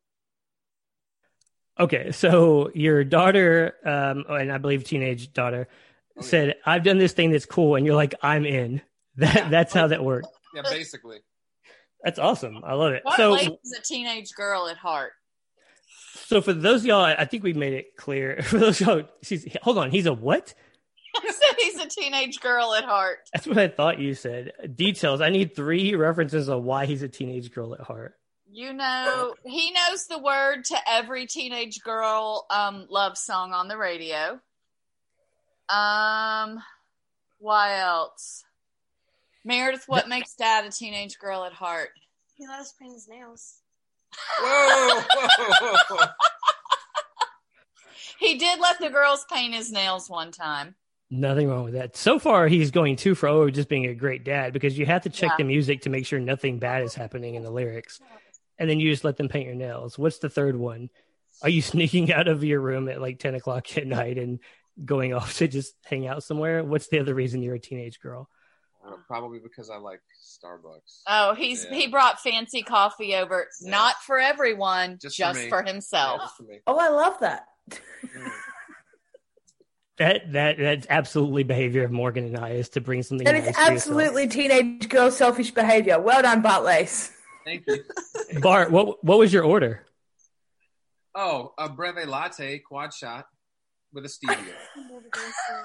Okay, 1.79 2.11
so 2.11 2.69
your 2.75 3.03
daughter, 3.03 3.75
um, 3.85 4.25
and 4.29 4.51
I 4.51 4.57
believe 4.59 4.83
teenage 4.83 5.33
daughter, 5.33 5.67
Oh, 6.15 6.21
yeah. 6.21 6.27
said, 6.27 6.55
"I've 6.65 6.83
done 6.83 6.99
this 6.99 7.13
thing 7.13 7.31
that's 7.31 7.45
cool," 7.47 7.75
and 7.75 7.85
you're 7.85 7.95
like, 7.95 8.13
"I'm 8.21 8.45
in." 8.45 8.81
That 9.17 9.49
that's 9.51 9.73
how 9.73 9.87
that 9.87 10.03
worked. 10.03 10.27
Yeah, 10.55 10.63
basically. 10.63 11.19
That's 12.03 12.17
awesome. 12.19 12.61
I 12.65 12.73
love 12.73 12.93
it. 12.93 13.03
What 13.05 13.15
So, 13.17 13.31
lady 13.33 13.57
is 13.63 13.71
a 13.77 13.81
teenage 13.81 14.33
girl 14.35 14.67
at 14.67 14.77
heart? 14.77 15.11
so 16.25 16.41
for 16.41 16.51
those 16.53 16.81
of 16.81 16.87
y'all, 16.87 17.03
I 17.05 17.13
I 17.13 17.25
think 17.25 17.43
we 17.43 17.53
made 17.53 17.73
it 17.73 17.95
clear. 17.97 18.41
For 18.43 18.57
those 18.59 18.81
of 18.81 18.87
y'all, 18.87 19.03
she's 19.21 19.45
hold 19.61 19.77
on. 19.77 19.89
He's 19.91 20.05
a 20.07 20.13
what? 20.13 20.53
I 21.15 21.31
said 21.31 21.55
he's 21.59 21.79
a 21.79 21.87
teenage 21.87 22.39
girl 22.39 22.73
at 22.73 22.83
heart. 22.85 23.19
That's 23.33 23.45
what 23.45 23.57
I 23.59 23.67
thought 23.67 23.99
you 23.99 24.15
said. 24.15 24.51
Details. 24.75 25.21
I 25.21 25.29
need 25.29 25.55
three 25.55 25.93
references 25.95 26.49
on 26.49 26.63
why 26.63 26.85
he's 26.87 27.03
a 27.03 27.07
teenage 27.09 27.51
girl 27.51 27.73
at 27.75 27.81
heart. 27.81 28.15
You 28.55 28.71
know, 28.71 29.33
he 29.47 29.71
knows 29.71 30.05
the 30.05 30.19
word 30.19 30.65
to 30.65 30.77
every 30.87 31.25
teenage 31.25 31.81
girl 31.81 32.45
um, 32.51 32.85
love 32.87 33.17
song 33.17 33.51
on 33.51 33.67
the 33.67 33.77
radio. 33.77 34.39
Um, 35.69 36.61
why 37.39 37.79
else? 37.79 38.43
Meredith, 39.43 39.85
what 39.87 40.07
makes 40.07 40.35
dad 40.35 40.65
a 40.65 40.69
teenage 40.69 41.17
girl 41.17 41.45
at 41.45 41.53
heart? 41.53 41.89
He 42.35 42.45
let 42.47 42.59
us 42.59 42.75
paint 42.79 42.93
his 42.93 43.07
nails. 43.07 43.55
Whoa! 44.39 45.01
whoa, 45.01 45.75
whoa. 45.89 46.05
He 48.19 48.37
did 48.37 48.59
let 48.59 48.79
the 48.79 48.91
girls 48.91 49.25
paint 49.31 49.55
his 49.55 49.71
nails 49.71 50.11
one 50.11 50.31
time. 50.31 50.75
Nothing 51.09 51.49
wrong 51.49 51.63
with 51.63 51.73
that. 51.73 51.97
So 51.97 52.19
far, 52.19 52.47
he's 52.47 52.69
going 52.69 52.97
two 52.97 53.15
for 53.15 53.27
oh, 53.29 53.49
just 53.49 53.67
being 53.67 53.87
a 53.87 53.95
great 53.95 54.23
dad 54.23 54.53
because 54.53 54.77
you 54.77 54.85
have 54.85 55.01
to 55.03 55.09
check 55.09 55.31
Yeah. 55.31 55.37
the 55.37 55.43
music 55.43 55.81
to 55.81 55.89
make 55.89 56.05
sure 56.05 56.19
nothing 56.19 56.59
bad 56.59 56.83
is 56.83 56.93
happening 56.93 57.33
in 57.33 57.41
the 57.41 57.51
lyrics, 57.51 57.99
and 58.59 58.69
then 58.69 58.79
you 58.79 58.89
just 58.91 59.03
let 59.03 59.17
them 59.17 59.29
paint 59.29 59.45
your 59.47 59.55
nails. 59.55 59.97
What's 59.97 60.19
the 60.19 60.29
third 60.29 60.55
one? 60.55 60.89
Are 61.41 61.49
you 61.49 61.61
sneaking 61.73 62.11
out 62.13 62.27
of 62.27 62.43
your 62.43 62.59
room 62.61 62.87
at 62.89 63.01
like 63.01 63.19
ten 63.19 63.35
o'clock 63.35 63.77
at 63.77 63.87
night 63.87 64.17
and 64.17 64.39
going 64.83 65.13
off 65.13 65.37
to 65.37 65.47
just 65.47 65.75
hang 65.85 66.07
out 66.07 66.23
somewhere? 66.23 66.63
What's 66.63 66.87
the 66.87 66.99
other 66.99 67.13
reason 67.13 67.41
you're 67.43 67.55
a 67.55 67.59
teenage 67.59 67.99
girl? 67.99 68.29
Uh, 68.85 68.95
probably 69.07 69.39
because 69.39 69.69
I 69.69 69.77
like 69.77 70.01
Starbucks. 70.21 71.03
Oh, 71.07 71.33
he's 71.35 71.65
Yeah. 71.65 71.75
he 71.77 71.87
brought 71.87 72.19
fancy 72.19 72.63
coffee 72.63 73.15
over, 73.15 73.47
not 73.61 73.95
for 74.05 74.19
everyone, 74.19 74.97
Just 75.01 75.15
just, 75.15 75.37
for 75.39 75.43
me. 75.43 75.49
for, 75.49 75.63
Yeah, 75.65 75.71
himself. 75.71 76.21
just 76.21 76.35
for. 76.37 76.45
Oh, 76.67 76.77
I 76.77 76.89
love 76.89 77.19
that. 77.21 77.45
That 79.97 80.31
that 80.33 80.57
that's 80.57 80.87
absolutely 80.89 81.43
behavior 81.43 81.83
of 81.85 81.91
Morgan 81.91 82.25
and 82.25 82.35
I 82.35 82.49
is 82.53 82.69
to 82.69 82.81
bring 82.81 83.03
something. 83.03 83.25
That 83.25 83.33
nice 83.35 83.49
is 83.49 83.55
to 83.55 83.61
absolutely 83.61 84.27
teenage 84.27 84.89
girl 84.89 85.11
selfish 85.11 85.51
behavior. 85.51 85.99
Well 85.99 86.23
done, 86.23 86.41
Bart 86.41 86.63
Lace. 86.63 87.11
Thank 87.45 87.65
you. 87.67 87.83
Bart. 88.41 88.71
What 88.71 89.03
what 89.03 89.17
was 89.19 89.31
your 89.33 89.43
order? 89.43 89.85
Oh, 91.15 91.53
a 91.57 91.69
breve 91.69 92.07
latte 92.07 92.59
quad 92.59 92.93
shot 92.93 93.27
with 93.93 94.05
a 94.05 94.09
stevia. 94.09 94.37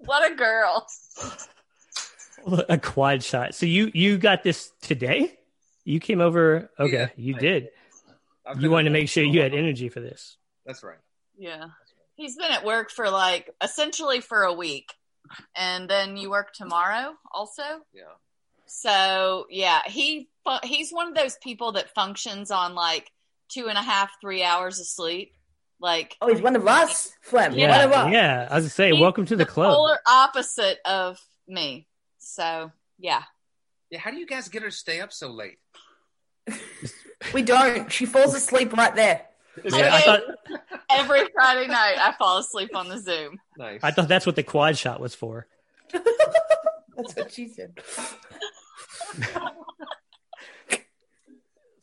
What 0.00 0.30
a 0.30 0.34
girl! 0.36 0.86
A 2.68 2.78
quad 2.78 3.22
shot. 3.24 3.52
So 3.56 3.66
you 3.66 3.90
you 3.94 4.16
got 4.16 4.44
this 4.44 4.70
today? 4.80 5.36
You 5.84 5.98
came 5.98 6.20
over. 6.20 6.70
Okay, 6.78 6.92
Yeah, 6.92 7.08
you 7.16 7.34
I- 7.34 7.38
did. 7.38 7.68
I've 8.46 8.56
You 8.56 8.62
been 8.62 8.70
wanted 8.70 8.84
to 8.84 8.90
make 8.90 9.08
sure 9.08 9.24
you 9.24 9.42
had 9.42 9.52
energy 9.54 9.88
for 9.88 10.00
this. 10.00 10.36
That's 10.64 10.82
right. 10.84 10.98
Yeah, 11.36 11.66
he's 12.14 12.36
been 12.36 12.50
at 12.52 12.64
work 12.64 12.90
for 12.92 13.10
like 13.10 13.50
essentially 13.60 14.20
for 14.20 14.42
a 14.42 14.52
week, 14.52 14.92
and 15.56 15.90
then 15.90 16.16
you 16.16 16.30
work 16.30 16.52
tomorrow 16.54 17.14
also. 17.32 17.62
Yeah. 17.92 18.04
So 18.68 19.46
yeah, 19.50 19.80
he 19.86 20.28
he's 20.62 20.90
one 20.90 21.08
of 21.08 21.14
those 21.14 21.36
people 21.42 21.72
that 21.72 21.94
functions 21.94 22.50
on 22.50 22.74
like 22.74 23.10
two 23.48 23.68
and 23.68 23.78
a 23.78 23.82
half, 23.82 24.10
three 24.20 24.42
hours 24.44 24.78
of 24.80 24.86
sleep. 24.86 25.32
Like 25.80 26.16
Oh, 26.20 26.28
he's 26.28 26.42
one 26.42 26.56
of 26.56 26.66
us, 26.66 27.12
Flem. 27.22 27.52
One 27.52 27.70
of 27.70 27.90
Yeah, 27.90 28.00
us. 28.02 28.12
yeah. 28.12 28.48
I 28.50 28.56
was 28.56 28.72
say, 28.72 28.90
He's 28.90 29.00
welcome 29.00 29.26
to 29.26 29.36
the 29.36 29.46
club. 29.46 29.74
polar 29.74 29.98
opposite 30.06 30.78
of 30.84 31.18
me. 31.46 31.86
So 32.18 32.72
yeah, 32.98 33.22
Yeah. 33.90 34.00
How 34.00 34.10
do 34.10 34.16
you 34.18 34.26
guys 34.26 34.48
get 34.48 34.62
her 34.62 34.70
to 34.70 34.76
stay 34.76 35.00
up 35.00 35.12
so 35.12 35.30
late? 35.30 35.58
We 37.34 37.42
don't. 37.42 37.90
She 37.90 38.06
falls 38.06 38.32
asleep 38.32 38.72
right 38.76 38.94
there. 38.94 39.22
Yeah, 39.64 39.92
I 39.92 40.00
thought 40.02 40.20
every 40.90 41.22
Friday 41.34 41.66
night 41.66 41.96
I 41.98 42.14
fall 42.16 42.38
asleep 42.38 42.70
on 42.76 42.88
the 42.88 42.96
Zoom. 42.98 43.40
Nice. 43.58 43.80
I 43.82 43.90
thought 43.90 44.06
that's 44.06 44.24
what 44.24 44.36
the 44.36 44.44
quad 44.44 44.78
shot 44.78 45.00
was 45.00 45.16
for. 45.16 45.48
That's 46.96 47.14
what 47.16 47.32
she 47.32 47.48
said. 47.48 47.76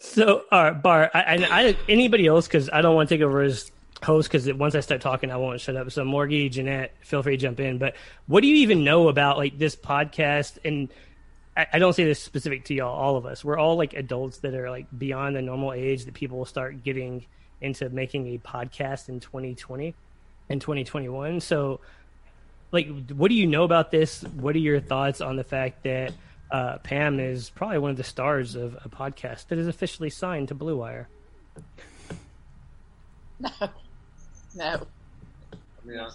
So, 0.05 0.43
all 0.51 0.63
right, 0.63 0.81
Bart. 0.81 1.11
I, 1.13 1.19
I, 1.19 1.47
I 1.51 1.77
anybody 1.89 2.27
else 2.27 2.47
because 2.47 2.69
I 2.71 2.81
don't 2.81 2.95
want 2.95 3.09
to 3.09 3.15
take 3.15 3.21
over 3.23 3.41
as 3.41 3.71
host 4.03 4.31
because 4.31 4.51
once 4.53 4.75
I 4.75 4.79
start 4.79 5.01
talking, 5.01 5.31
I 5.31 5.37
won't 5.37 5.59
shut 5.59 5.75
up. 5.75 5.91
So, 5.91 6.05
Morgie, 6.05 6.49
Jeanette, 6.49 6.93
feel 7.01 7.23
free 7.23 7.35
to 7.35 7.41
jump 7.41 7.59
in. 7.59 7.79
But 7.79 7.95
what 8.27 8.41
do 8.41 8.47
you 8.47 8.57
even 8.57 8.83
know 8.83 9.07
about 9.07 9.37
like 9.37 9.57
this 9.57 9.75
podcast? 9.75 10.59
And 10.63 10.89
I, 11.57 11.67
I 11.73 11.79
don't 11.79 11.93
say 11.93 12.05
this 12.05 12.19
specific 12.21 12.65
to 12.65 12.73
y'all, 12.73 12.95
all 12.95 13.17
of 13.17 13.25
us. 13.25 13.43
We're 13.43 13.57
all 13.57 13.77
like 13.77 13.93
adults 13.93 14.37
that 14.37 14.53
are 14.53 14.69
like 14.69 14.85
beyond 14.97 15.35
the 15.35 15.41
normal 15.41 15.73
age 15.73 16.05
that 16.05 16.13
people 16.13 16.45
start 16.45 16.83
getting 16.83 17.25
into 17.59 17.89
making 17.89 18.27
a 18.35 18.37
podcast 18.37 19.09
in 19.09 19.19
2020 19.19 19.95
and 20.49 20.61
2021. 20.61 21.41
So, 21.41 21.81
like, 22.71 22.87
what 23.09 23.29
do 23.29 23.35
you 23.35 23.47
know 23.47 23.63
about 23.63 23.91
this? 23.91 24.21
What 24.21 24.55
are 24.55 24.59
your 24.59 24.79
thoughts 24.79 25.19
on 25.19 25.35
the 25.35 25.43
fact 25.43 25.83
that 25.83 26.13
uh, 26.51 26.77
Pam 26.79 27.19
is 27.19 27.49
probably 27.49 27.79
one 27.79 27.91
of 27.91 27.97
the 27.97 28.03
stars 28.03 28.55
of 28.55 28.77
a 28.85 28.89
podcast 28.89 29.47
that 29.47 29.57
is 29.59 29.67
officially 29.67 30.09
signed 30.09 30.47
to 30.49 30.55
Blue 30.55 30.77
Wire? 30.77 31.07
No. 34.57 34.87
I 35.51 35.57
mean, 35.85 35.99
I, 35.99 36.09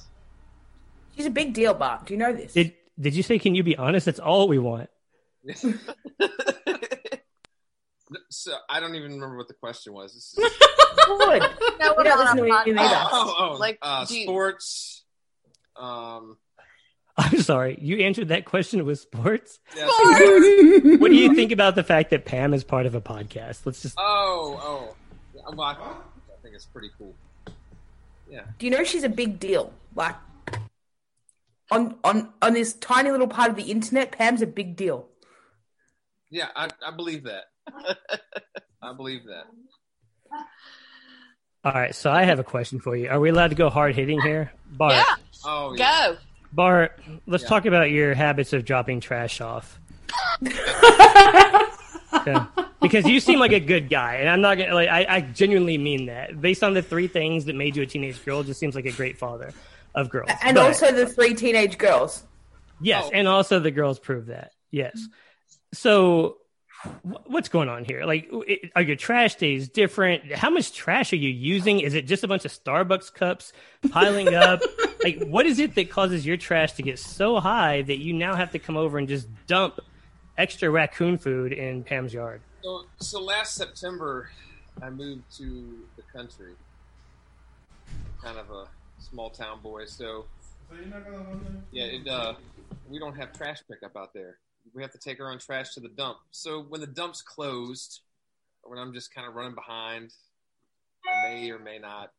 She's 1.15 1.27
a 1.27 1.31
big 1.31 1.53
deal, 1.53 1.75
Bart. 1.75 2.07
Do 2.07 2.15
you 2.15 2.19
know 2.19 2.33
this? 2.33 2.55
Did 2.55 2.73
Did 2.99 3.15
you 3.15 3.23
say? 3.23 3.39
Can 3.39 3.55
you 3.55 3.63
be 3.63 3.77
honest? 3.77 4.07
That's 4.07 4.19
all 4.19 4.49
we 4.49 4.59
want. 4.59 4.89
so 8.31 8.53
I 8.69 8.81
don't 8.81 8.95
even 8.95 9.13
remember 9.13 9.37
what 9.37 9.49
the 9.49 9.55
question 9.55 9.93
was. 9.93 10.15
This 10.15 10.33
is, 10.33 10.35
Good. 11.07 11.43
No, 11.79 11.93
We 11.93 11.97
we're 11.99 12.05
don't 12.05 12.19
not 12.19 12.19
listen 12.19 12.37
to 12.39 12.47
you 12.47 12.55
either. 12.55 12.77
oh, 13.13 13.35
oh, 13.39 13.57
Like, 13.59 13.79
uh, 13.83 14.05
do 14.07 14.17
you- 14.17 14.25
sports. 14.25 15.05
Um, 15.77 16.37
I'm 17.23 17.43
sorry. 17.43 17.77
You 17.81 17.99
answered 17.99 18.29
that 18.29 18.45
question 18.47 18.85
with 18.87 18.99
sports. 19.01 19.59
yeah, 19.77 19.87
What 19.87 21.09
do 21.11 21.15
you 21.17 21.35
think 21.35 21.53
about 21.53 21.75
the 21.75 21.83
fact 21.83 22.11
that 22.11 22.25
Pam 22.25 22.55
is 22.55 22.65
part 22.65 22.87
of 22.87 22.95
a 22.95 23.01
podcast? 23.01 23.67
Let's 23.67 23.83
just. 23.83 23.97
Oh, 23.99 24.59
oh. 24.63 24.97
Yeah, 25.35 25.43
Well, 25.55 25.61
I, 25.63 25.73
I 25.73 25.97
think 26.43 26.55
it's 26.55 26.67
pretty 26.67 26.91
cool. 26.97 27.15
Yeah. 28.29 28.43
Do 28.59 28.67
you 28.67 28.73
know 28.73 28.85
she's 28.85 29.03
a 29.05 29.09
big 29.09 29.39
deal? 29.41 29.73
Like 29.95 30.15
on 31.71 31.97
on 32.05 32.33
on 32.41 32.55
this 32.55 32.73
tiny 32.75 33.11
little 33.11 33.27
part 33.29 33.51
of 33.51 33.57
the 33.57 33.65
internet, 33.71 34.13
Pam's 34.13 34.41
a 34.43 34.47
big 34.47 34.77
deal. 34.77 35.09
Yeah, 36.31 36.47
I, 36.55 36.69
I 36.87 36.93
believe 36.95 37.25
that. 37.25 37.45
I 38.83 38.93
believe 38.95 39.23
that. 39.25 39.45
All 41.65 41.73
right. 41.73 41.95
So 41.95 42.11
I 42.11 42.23
have 42.23 42.39
a 42.39 42.45
question 42.45 42.81
for 42.81 42.97
you. 42.97 43.09
Are 43.09 43.21
we 43.21 43.29
allowed 43.31 43.49
to 43.49 43.57
go 43.57 43.69
hard 43.69 43.95
hitting 43.95 44.21
here, 44.21 44.53
Bart? 44.71 44.93
Yeah, 44.95 45.15
Oh, 45.45 45.75
yeah. 45.77 46.13
go. 46.13 46.17
Bart, 46.53 46.99
let's 47.27 47.43
Yeah. 47.45 47.49
talk 47.49 47.67
about 47.67 47.91
your 47.91 48.15
habits 48.15 48.53
of 48.53 48.65
dropping 48.65 49.01
trash 49.01 49.41
off. 49.41 49.79
Yeah. 52.27 52.47
Because 52.83 53.07
you 53.07 53.21
seem 53.21 53.39
like 53.39 53.53
a 53.53 53.61
good 53.61 53.89
guy, 53.89 54.17
and 54.17 54.29
I'm 54.29 54.41
not 54.41 54.59
gonna 54.59 54.75
like. 54.75 54.89
I, 54.89 55.07
I 55.09 55.21
genuinely 55.21 55.79
mean 55.79 56.07
that. 56.07 56.39
Based 56.41 56.63
on 56.65 56.75
the 56.75 56.83
three 56.83 57.07
things 57.07 57.45
that 57.45 57.55
made 57.55 57.77
you 57.77 57.83
a 57.83 57.87
teenage 57.87 58.23
girl, 58.25 58.43
just 58.43 58.59
seems 58.59 58.75
like 58.75 58.85
a 58.85 58.91
great 58.93 59.17
father 59.17 59.53
of 59.95 60.11
girls. 60.11 60.29
And 60.43 60.57
But- 60.57 60.67
also 60.67 60.93
the 60.93 61.07
three 61.07 61.35
teenage 61.35 61.79
girls. 61.79 62.25
yes, 62.81 63.05
Oh. 63.07 63.11
and 63.15 63.29
also 63.29 63.59
the 63.61 63.71
girls 63.71 63.99
prove 63.99 64.27
that. 64.27 64.51
Yes. 64.71 65.01
So, 65.73 66.39
what's 67.03 67.49
going 67.49 67.69
on 67.69 67.85
here? 67.85 68.05
Like, 68.05 68.29
are 68.75 68.83
your 68.83 68.97
trash 68.97 69.37
days 69.37 69.69
different? 69.69 70.33
How 70.33 70.51
much 70.51 70.73
trash 70.73 71.13
are 71.13 71.17
you 71.17 71.31
using? 71.31 71.81
Is 71.81 71.95
it 71.95 72.07
just 72.07 72.25
a 72.25 72.29
bunch 72.29 72.45
of 72.45 72.51
Starbucks 72.53 73.15
cups 73.15 73.53
piling 73.91 74.35
up? 74.35 74.61
like, 75.03 75.23
what 75.25 75.47
is 75.47 75.59
it 75.59 75.75
that 75.75 75.91
causes 75.91 76.27
your 76.27 76.37
trash 76.37 76.73
to 76.73 76.83
get 76.83 76.99
so 76.99 77.41
high 77.41 77.83
that 77.83 77.99
you 77.99 78.13
now 78.13 78.35
have 78.35 78.53
to 78.53 78.59
come 78.59 78.77
over 78.77 78.99
and 78.99 79.09
just 79.09 79.29
dump 79.47 79.81
extra 80.39 80.71
raccoon 80.71 81.19
food 81.19 81.53
in 81.53 81.83
Pam's 81.85 82.13
yard? 82.13 82.41
So, 82.63 82.85
so 82.99 83.21
last 83.23 83.55
September, 83.55 84.31
I 84.83 84.91
moved 84.91 85.25
to 85.39 85.79
the 85.97 86.03
country. 86.13 86.55
Kind 88.23 88.39
of 88.39 88.51
a 88.51 88.67
small 88.99 89.31
town 89.31 89.61
boy, 89.63 89.87
so 89.87 90.27
yeah, 91.73 91.85
it, 91.85 92.07
uh, 92.07 92.35
we 92.89 92.99
don't 92.99 93.17
have 93.17 93.33
trash 93.33 93.59
pickup 93.69 93.97
out 93.97 94.13
there. 94.15 94.39
We 94.75 94.83
have 94.83 94.93
to 94.93 94.99
take 94.99 95.21
our 95.21 95.31
own 95.33 95.39
trash 95.39 95.75
to 95.75 95.81
the 95.81 95.89
dump. 95.89 96.19
So 96.31 96.63
when 96.63 96.81
the 96.81 96.87
dump's 96.87 97.23
closed, 97.23 98.01
or 98.63 98.71
when 98.71 98.79
I'm 98.79 98.93
just 98.93 99.13
kind 99.15 99.27
of 99.27 99.35
running 99.35 99.55
behind, 99.55 100.13
I 101.09 101.29
may 101.29 101.51
or 101.51 101.59
may 101.59 101.79
not 101.79 102.13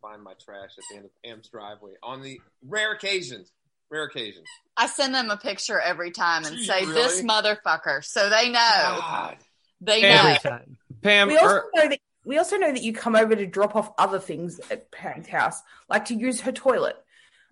find 0.00 0.22
my 0.22 0.34
trash 0.34 0.70
at 0.78 0.84
the 0.90 0.96
end 0.96 1.04
of 1.06 1.10
Pam's 1.24 1.48
driveway 1.48 1.92
on 2.02 2.22
the 2.22 2.40
rare 2.66 2.92
occasions. 2.92 3.50
Rare 3.90 4.04
occasions. 4.04 4.46
I 4.76 4.86
send 4.88 5.14
them 5.14 5.30
a 5.30 5.36
picture 5.36 5.78
every 5.80 6.10
time 6.10 6.44
and 6.44 6.56
Gee, 6.56 6.64
say 6.64 6.80
really? 6.80 6.94
this 6.94 7.22
motherfucker, 7.22 8.04
so 8.04 8.28
they 8.28 8.48
know. 8.48 8.58
God. 8.98 9.36
They 9.80 10.02
Every 10.02 10.32
know. 10.32 10.38
time. 10.38 10.76
Pam, 11.02 11.28
We 11.28 11.36
also 11.38 11.54
er- 11.54 11.70
know 11.74 11.88
that 11.90 12.00
we 12.24 12.38
also 12.38 12.56
know 12.56 12.72
that 12.72 12.82
you 12.82 12.92
come 12.92 13.14
over 13.14 13.36
to 13.36 13.46
drop 13.46 13.76
off 13.76 13.92
other 13.98 14.18
things 14.18 14.58
at 14.70 14.90
Pam's 14.90 15.28
house, 15.28 15.62
like 15.88 16.06
to 16.06 16.14
use 16.14 16.40
her 16.40 16.50
toilet. 16.50 16.96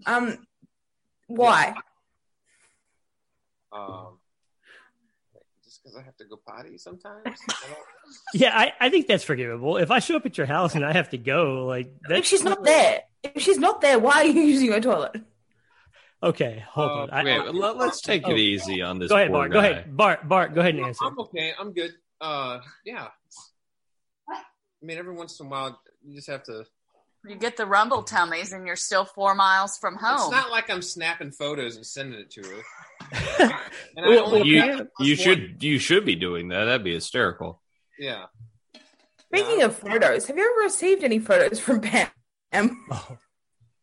Um, 0.06 0.44
why? 1.28 1.74
Um, 3.72 3.86
just 3.86 4.23
because 5.84 5.98
I 5.98 6.02
have 6.02 6.16
to 6.16 6.24
go 6.24 6.36
potty 6.46 6.78
sometimes. 6.78 7.22
I 7.26 7.66
Yeah, 8.34 8.56
I, 8.58 8.72
I 8.80 8.88
think 8.90 9.06
that's 9.06 9.24
forgivable. 9.24 9.76
If 9.76 9.90
I 9.90 9.98
show 9.98 10.16
up 10.16 10.24
at 10.26 10.38
your 10.38 10.46
house 10.46 10.74
and 10.74 10.84
I 10.84 10.92
have 10.92 11.10
to 11.10 11.18
go, 11.18 11.66
like 11.66 11.92
If 12.08 12.24
she's 12.24 12.42
not 12.42 12.64
there, 12.64 13.02
if 13.22 13.42
she's 13.42 13.58
not 13.58 13.80
there, 13.80 13.98
why 13.98 14.14
are 14.22 14.24
you 14.24 14.40
using 14.54 14.72
her 14.72 14.80
toilet? 14.80 15.16
okay. 16.22 16.64
Hold 16.70 16.90
Uh, 16.90 16.94
on. 16.94 17.10
I- 17.10 17.24
wait, 17.24 17.54
let, 17.54 17.76
us 17.76 18.00
take 18.00 18.22
Oh. 18.26 18.30
it 18.30 18.38
easy 18.38 18.80
on 18.82 18.98
this. 18.98 19.10
go 19.10 19.16
ahead, 19.16 19.28
poor 19.28 19.40
Bart. 19.48 19.52
Go 19.52 19.58
ahead, 19.58 19.96
Bart. 19.96 20.28
Bart, 20.28 20.54
go 20.54 20.60
ahead 20.60 20.74
and 20.74 20.86
answer. 20.86 21.04
I'm 21.04 21.18
okay. 21.20 21.52
I'm 21.58 21.72
good. 21.72 21.92
Uh, 22.20 22.60
yeah. 22.84 23.08
I 24.30 24.86
mean, 24.86 24.98
every 24.98 25.14
once 25.14 25.38
in 25.40 25.46
a 25.46 25.48
while, 25.48 25.80
you 26.02 26.14
just 26.14 26.28
have 26.28 26.42
to. 26.44 26.64
You 27.26 27.36
get 27.36 27.56
the 27.56 27.64
rumble 27.66 28.02
tummies 28.02 28.52
and 28.52 28.66
you're 28.66 28.76
still 28.76 29.04
four 29.04 29.34
miles 29.34 29.78
from 29.78 29.96
home. 29.96 30.18
It's 30.20 30.30
not 30.30 30.50
like 30.50 30.68
I'm 30.70 30.82
snapping 30.82 31.30
photos 31.32 31.76
and 31.76 31.86
sending 31.86 32.20
it 32.20 32.30
to 32.32 32.42
her. 32.42 32.62
And 33.96 34.06
I 34.06 34.08
Well, 34.08 34.26
only 34.34 34.48
You, 34.48 34.88
you 35.00 35.16
should 35.16 35.62
you 35.62 35.78
should 35.78 36.04
be 36.04 36.16
doing 36.16 36.48
that. 36.48 36.64
That'd 36.64 36.84
be 36.84 36.94
hysterical. 36.94 37.60
Yeah. 37.98 38.24
Speaking 39.26 39.62
of 39.62 39.76
photos, 39.76 40.26
have 40.26 40.36
you 40.36 40.42
ever 40.44 40.64
received 40.64 41.02
any 41.04 41.18
photos 41.18 41.60
from 41.60 41.80
Pam? 41.80 42.08
Oh, 42.90 43.18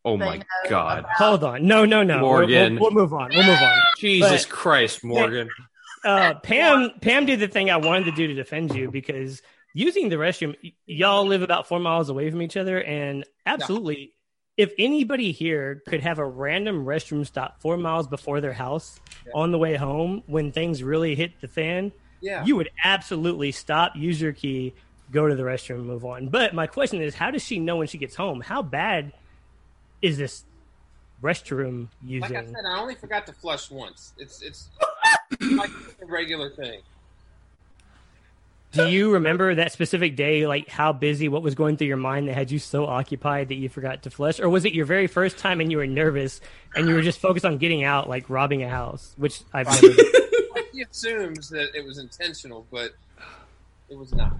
Oh 0.03 0.17
my 0.17 0.41
God. 0.69 0.99
about- 0.99 1.11
Hold 1.17 1.43
on. 1.43 1.67
No, 1.67 1.85
no, 1.85 2.03
no. 2.03 2.15
We'll- 2.17 2.29
Morgan. 2.29 2.73
We'll, 2.79 2.89
we'll 2.91 3.03
move 3.03 3.13
on. 3.13 3.29
We'll 3.33 3.45
move 3.45 3.61
on. 3.61 3.77
Jesus 3.97 4.45
But- 4.45 4.51
Christ, 4.53 5.03
Morgan. 5.03 5.49
uh, 6.03 6.35
Pam 6.41 6.91
Pam 7.01 7.25
did 7.25 7.39
the 7.39 7.47
thing 7.47 7.69
I 7.69 7.77
wanted 7.77 8.05
to 8.05 8.11
do 8.11 8.27
to 8.27 8.33
defend 8.33 8.73
you 8.75 8.89
because 8.91 9.41
using 9.73 10.09
the 10.09 10.15
restroom, 10.17 10.55
y- 10.63 10.73
y'all 10.85 11.25
live 11.25 11.41
about 11.41 11.67
four 11.67 11.79
miles 11.79 12.09
away 12.09 12.29
from 12.29 12.41
each 12.41 12.57
other, 12.57 12.81
and 12.83 13.25
absolutely, 13.45 14.13
if 14.57 14.73
anybody 14.77 15.31
here 15.31 15.81
could 15.87 16.01
have 16.01 16.19
a 16.19 16.25
random 16.25 16.85
restroom 16.85 17.25
stop 17.25 17.61
four 17.61 17.77
miles 17.77 18.07
before 18.07 18.41
their 18.41 18.53
house 18.53 18.99
on 19.33 19.51
the 19.51 19.57
way 19.57 19.75
home 19.75 20.23
when 20.27 20.51
things 20.51 20.83
really 20.83 21.15
hit 21.15 21.39
the 21.41 21.47
fan, 21.47 21.91
Yeah. 22.19 22.43
you 22.45 22.55
would 22.57 22.69
absolutely 22.83 23.51
stop, 23.51 23.95
use 23.95 24.21
your 24.21 24.33
key, 24.33 24.73
go 25.11 25.27
to 25.27 25.35
the 25.35 25.43
restroom, 25.43 25.85
move 25.85 26.05
on. 26.05 26.27
But 26.27 26.53
my 26.53 26.67
question 26.67 27.01
is, 27.01 27.15
how 27.15 27.31
does 27.31 27.43
she 27.43 27.59
know 27.59 27.77
when 27.77 27.87
she 27.87 27.97
gets 27.97 28.15
home? 28.15 28.41
How 28.41 28.61
bad 28.61 29.13
is 30.01 30.17
this 30.17 30.43
restroom 31.21 31.87
using? 32.03 32.33
Like 32.33 32.43
I 32.43 32.45
said, 32.47 32.65
I 32.67 32.79
only 32.79 32.95
forgot 32.95 33.25
to 33.27 33.33
flush 33.33 33.69
once. 33.71 34.13
It's 34.17 34.41
it's 34.41 34.69
like 35.57 35.69
a 36.01 36.05
regular 36.05 36.49
thing. 36.49 36.81
Do 38.71 38.87
you 38.87 39.13
remember 39.13 39.55
that 39.55 39.73
specific 39.73 40.15
day, 40.15 40.47
like 40.47 40.69
how 40.69 40.93
busy, 40.93 41.27
what 41.27 41.43
was 41.43 41.55
going 41.55 41.75
through 41.75 41.87
your 41.87 41.97
mind 41.97 42.29
that 42.29 42.35
had 42.35 42.51
you 42.51 42.59
so 42.59 42.85
occupied 42.85 43.49
that 43.49 43.55
you 43.55 43.67
forgot 43.67 44.03
to 44.03 44.09
flush? 44.09 44.39
Or 44.39 44.49
was 44.49 44.63
it 44.63 44.73
your 44.73 44.85
very 44.85 45.07
first 45.07 45.37
time 45.37 45.59
and 45.59 45.69
you 45.69 45.77
were 45.77 45.87
nervous 45.87 46.39
and 46.75 46.87
you 46.87 46.95
were 46.95 47.01
just 47.01 47.19
focused 47.19 47.45
on 47.45 47.57
getting 47.57 47.83
out, 47.83 48.07
like 48.07 48.29
robbing 48.29 48.63
a 48.63 48.69
house, 48.69 49.13
which 49.17 49.41
I've 49.53 49.67
never 49.67 49.87
done. 49.93 50.05
He 50.71 50.83
assumes 50.83 51.49
that 51.49 51.75
it 51.75 51.85
was 51.85 51.97
intentional, 51.97 52.65
but 52.71 52.91
it 53.89 53.97
was 53.97 54.13
not. 54.13 54.37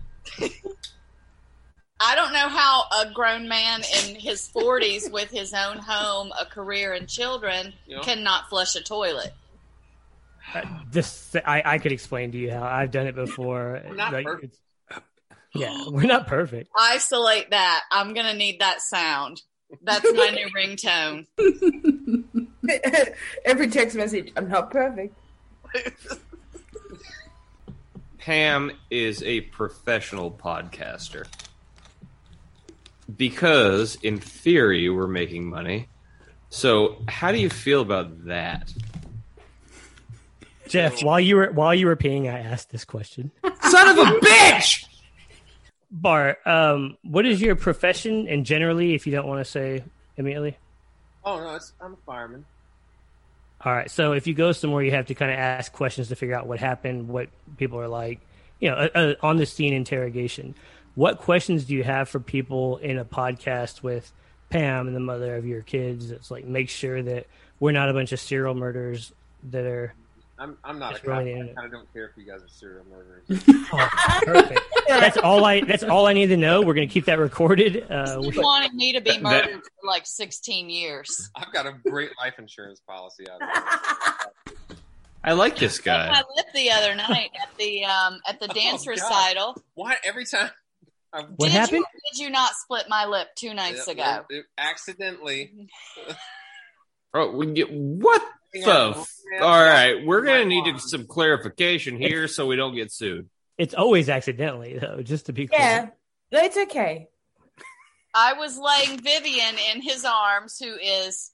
I 2.00 2.16
don't 2.16 2.32
know 2.34 2.48
how 2.48 2.84
a 3.02 3.12
grown 3.14 3.48
man 3.50 3.82
in 4.06 4.16
his 4.16 4.50
40s 4.56 5.12
with 5.12 5.30
his 5.30 5.54
own 5.54 5.78
home, 5.78 6.32
a 6.40 6.46
career, 6.46 6.94
and 6.94 7.08
children 7.08 7.74
Yeah. 7.86 8.00
cannot 8.00 8.50
flush 8.50 8.76
a 8.76 8.82
toilet. 8.82 9.34
Uh, 10.54 10.62
this 10.90 11.36
I, 11.46 11.62
I 11.66 11.78
could 11.78 11.92
explain 11.92 12.32
to 12.34 12.38
you 12.38 12.52
how 12.52 12.64
I've 12.64 12.92
done 12.92 13.08
it 13.08 13.16
before. 13.16 13.82
Not 13.94 14.14
Like, 14.14 14.26
perfect. 14.26 14.58
yeah, 15.56 15.86
we're 15.88 16.04
not 16.08 16.28
perfect. 16.28 16.70
Isolate 16.78 17.50
that. 17.52 17.84
I'm 17.92 18.14
going 18.14 18.26
to 18.26 18.34
need 18.36 18.60
that 18.60 18.82
sound. 18.82 19.42
That's 19.82 20.04
my 20.14 20.30
new 20.30 20.48
ringtone. 20.56 21.26
Every 23.46 23.68
text 23.70 23.96
message, 23.96 24.32
I'm 24.36 24.50
not 24.50 24.72
perfect. 24.72 25.16
Pam 28.18 28.72
is 28.90 29.24
a 29.24 29.42
professional 29.42 30.30
podcaster. 30.32 31.26
Because, 33.18 33.96
in 34.04 34.20
theory, 34.20 34.90
we're 34.90 35.08
making 35.08 35.50
money. 35.50 35.88
So, 36.50 37.02
how 37.08 37.32
do 37.32 37.40
you 37.40 37.50
feel 37.50 37.82
about 37.82 38.26
that? 38.26 38.72
Jeff, 40.72 41.04
while 41.04 41.20
you 41.20 41.36
were 41.36 41.52
while 41.52 41.76
you 41.76 41.86
were 41.86 41.96
peeing, 41.96 42.34
I 42.34 42.40
asked 42.40 42.70
this 42.70 42.86
question. 42.86 43.32
Son 43.62 43.88
of 43.90 43.98
a 43.98 44.20
bitch! 44.20 44.86
Bart, 45.92 46.40
um, 46.48 46.98
what 47.04 47.26
is 47.26 47.42
your 47.42 47.56
profession 47.56 48.28
and 48.30 48.46
generally, 48.46 48.96
if 48.96 49.06
you 49.06 49.12
don't 49.12 49.28
want 49.28 49.44
to 49.44 49.52
say 49.52 49.84
immediately? 50.16 50.58
Oh 51.26 51.38
no, 51.40 51.56
it's, 51.56 51.74
I'm 51.82 51.94
a 51.94 51.98
fireman. 52.06 52.46
All 53.64 53.74
right. 53.74 53.92
So 53.92 54.14
if 54.14 54.26
you 54.26 54.34
go 54.34 54.54
somewhere, 54.54 54.84
you 54.84 54.92
have 54.92 55.08
to 55.08 55.16
kind 55.16 55.32
of 55.32 55.38
ask 55.38 55.72
questions 55.72 56.08
to 56.08 56.16
figure 56.16 56.36
out 56.36 56.48
what 56.48 56.60
happened, 56.60 57.10
what 57.10 57.30
people 57.58 57.80
are 57.80 57.88
like, 57.88 58.20
you 58.60 58.70
know, 58.70 58.90
a, 58.96 59.10
a 59.12 59.16
on 59.22 59.38
the 59.38 59.46
scene 59.46 59.74
interrogation. 59.74 60.56
What 60.96 61.20
questions 61.20 61.66
do 61.66 61.76
you 61.76 61.84
have 61.84 62.10
for 62.10 62.20
people 62.20 62.78
in 62.78 62.98
a 62.98 63.06
podcast 63.06 63.84
with 63.84 64.12
Pam 64.50 64.88
and 64.88 64.96
the 64.96 65.02
mother 65.02 65.36
of 65.36 65.46
your 65.46 65.62
kids? 65.62 66.12
It's 66.12 66.32
like 66.32 66.46
make 66.46 66.70
sure 66.70 67.04
that 67.04 67.28
we're 67.60 67.72
not 67.72 67.90
a 67.90 67.94
bunch 67.94 68.14
of 68.14 68.20
serial 68.20 68.56
murderers 68.56 69.14
that 69.52 69.66
are 69.66 69.94
I'm 70.42 70.58
I'm 70.64 70.80
not 70.80 70.94
Just 70.94 71.04
a 71.04 71.06
cop. 71.06 71.18
running 71.18 71.42
I 71.44 71.54
kind 71.54 71.66
of 71.68 71.72
don't 71.72 71.94
care 71.94 72.06
if 72.06 72.18
you 72.18 72.26
guys 72.26 72.42
are 72.42 72.48
serial 72.48 72.84
murderers. 72.90 73.28
perfect. 74.26 74.60
that's 74.88 75.18
all 75.18 75.46
I. 75.46 75.62
That's 75.62 75.84
all 75.84 76.08
I 76.08 76.14
need 76.14 76.28
to 76.28 76.38
know. 76.38 76.62
We're 76.64 76.74
gonna 76.74 76.88
keep 76.88 77.06
that 77.06 77.20
recorded. 77.20 77.86
Uh, 77.92 78.20
He 78.22 78.30
we- 78.30 78.38
wanted 78.40 78.74
me 78.74 78.94
to 78.94 79.02
be 79.02 79.12
That- 79.12 79.22
murdered 79.22 79.62
for 79.62 79.88
like 79.88 80.08
16 80.08 80.70
years. 80.72 81.30
I've 81.36 81.54
got 81.54 81.68
a 81.68 81.74
great 81.88 82.10
life 82.18 82.34
insurance 82.40 82.80
policy 82.88 83.26
out 83.30 83.40
of. 83.42 84.68
I 85.24 85.34
like 85.34 85.58
this 85.58 85.78
guy. 85.78 86.10
I 86.10 86.22
guy. 86.22 86.24
lip 86.36 86.46
the 86.56 86.72
other 86.72 86.96
night 86.96 87.30
at 87.40 87.56
the 87.60 87.86
um, 87.86 88.18
at 88.28 88.40
the 88.40 88.48
dance 88.56 88.82
Oh, 88.82 88.86
God. 88.86 88.90
recital. 88.90 89.64
Why 89.76 89.98
every 90.04 90.26
time? 90.26 90.50
I, 91.14 91.22
What 91.36 91.48
did 91.48 91.52
happened? 91.52 91.86
You, 91.94 92.00
did 92.14 92.24
you 92.24 92.30
not 92.32 92.54
split 92.56 92.86
my 92.90 93.06
lip 93.06 93.28
two 93.36 93.54
nights 93.54 93.84
Yeah, 93.86 93.94
ago? 93.94 94.26
it- 94.32 94.46
accidentally. 94.58 95.68
Oh, 97.14 97.30
we 97.36 97.48
get 97.54 97.70
what 97.72 98.24
Hang 98.54 98.64
the? 98.64 98.72
on. 98.72 98.92
F- 99.00 99.18
all 99.42 99.64
right, 99.64 100.06
we're 100.06 100.22
gonna 100.22 100.46
need 100.46 100.66
to- 100.66 100.80
some 100.80 101.06
clarification 101.08 101.98
here 101.98 102.28
so 102.28 102.46
we 102.48 102.56
don't 102.56 102.76
get 102.76 102.92
sued. 102.92 103.30
it's 103.58 103.74
always 103.74 104.10
accidentally 104.10 104.78
though. 104.80 105.02
Just 105.02 105.28
to 105.28 105.34
be 105.34 105.48
clear. 105.48 105.60
Yeah, 105.60 105.88
no, 106.32 106.40
it's 106.44 106.58
okay. 106.58 107.08
I 108.14 108.34
was 108.34 108.58
laying 108.58 109.00
Vivian 109.02 109.56
in 109.74 109.82
his 109.82 110.04
arms, 110.04 110.58
who 110.60 110.74
is 110.76 111.32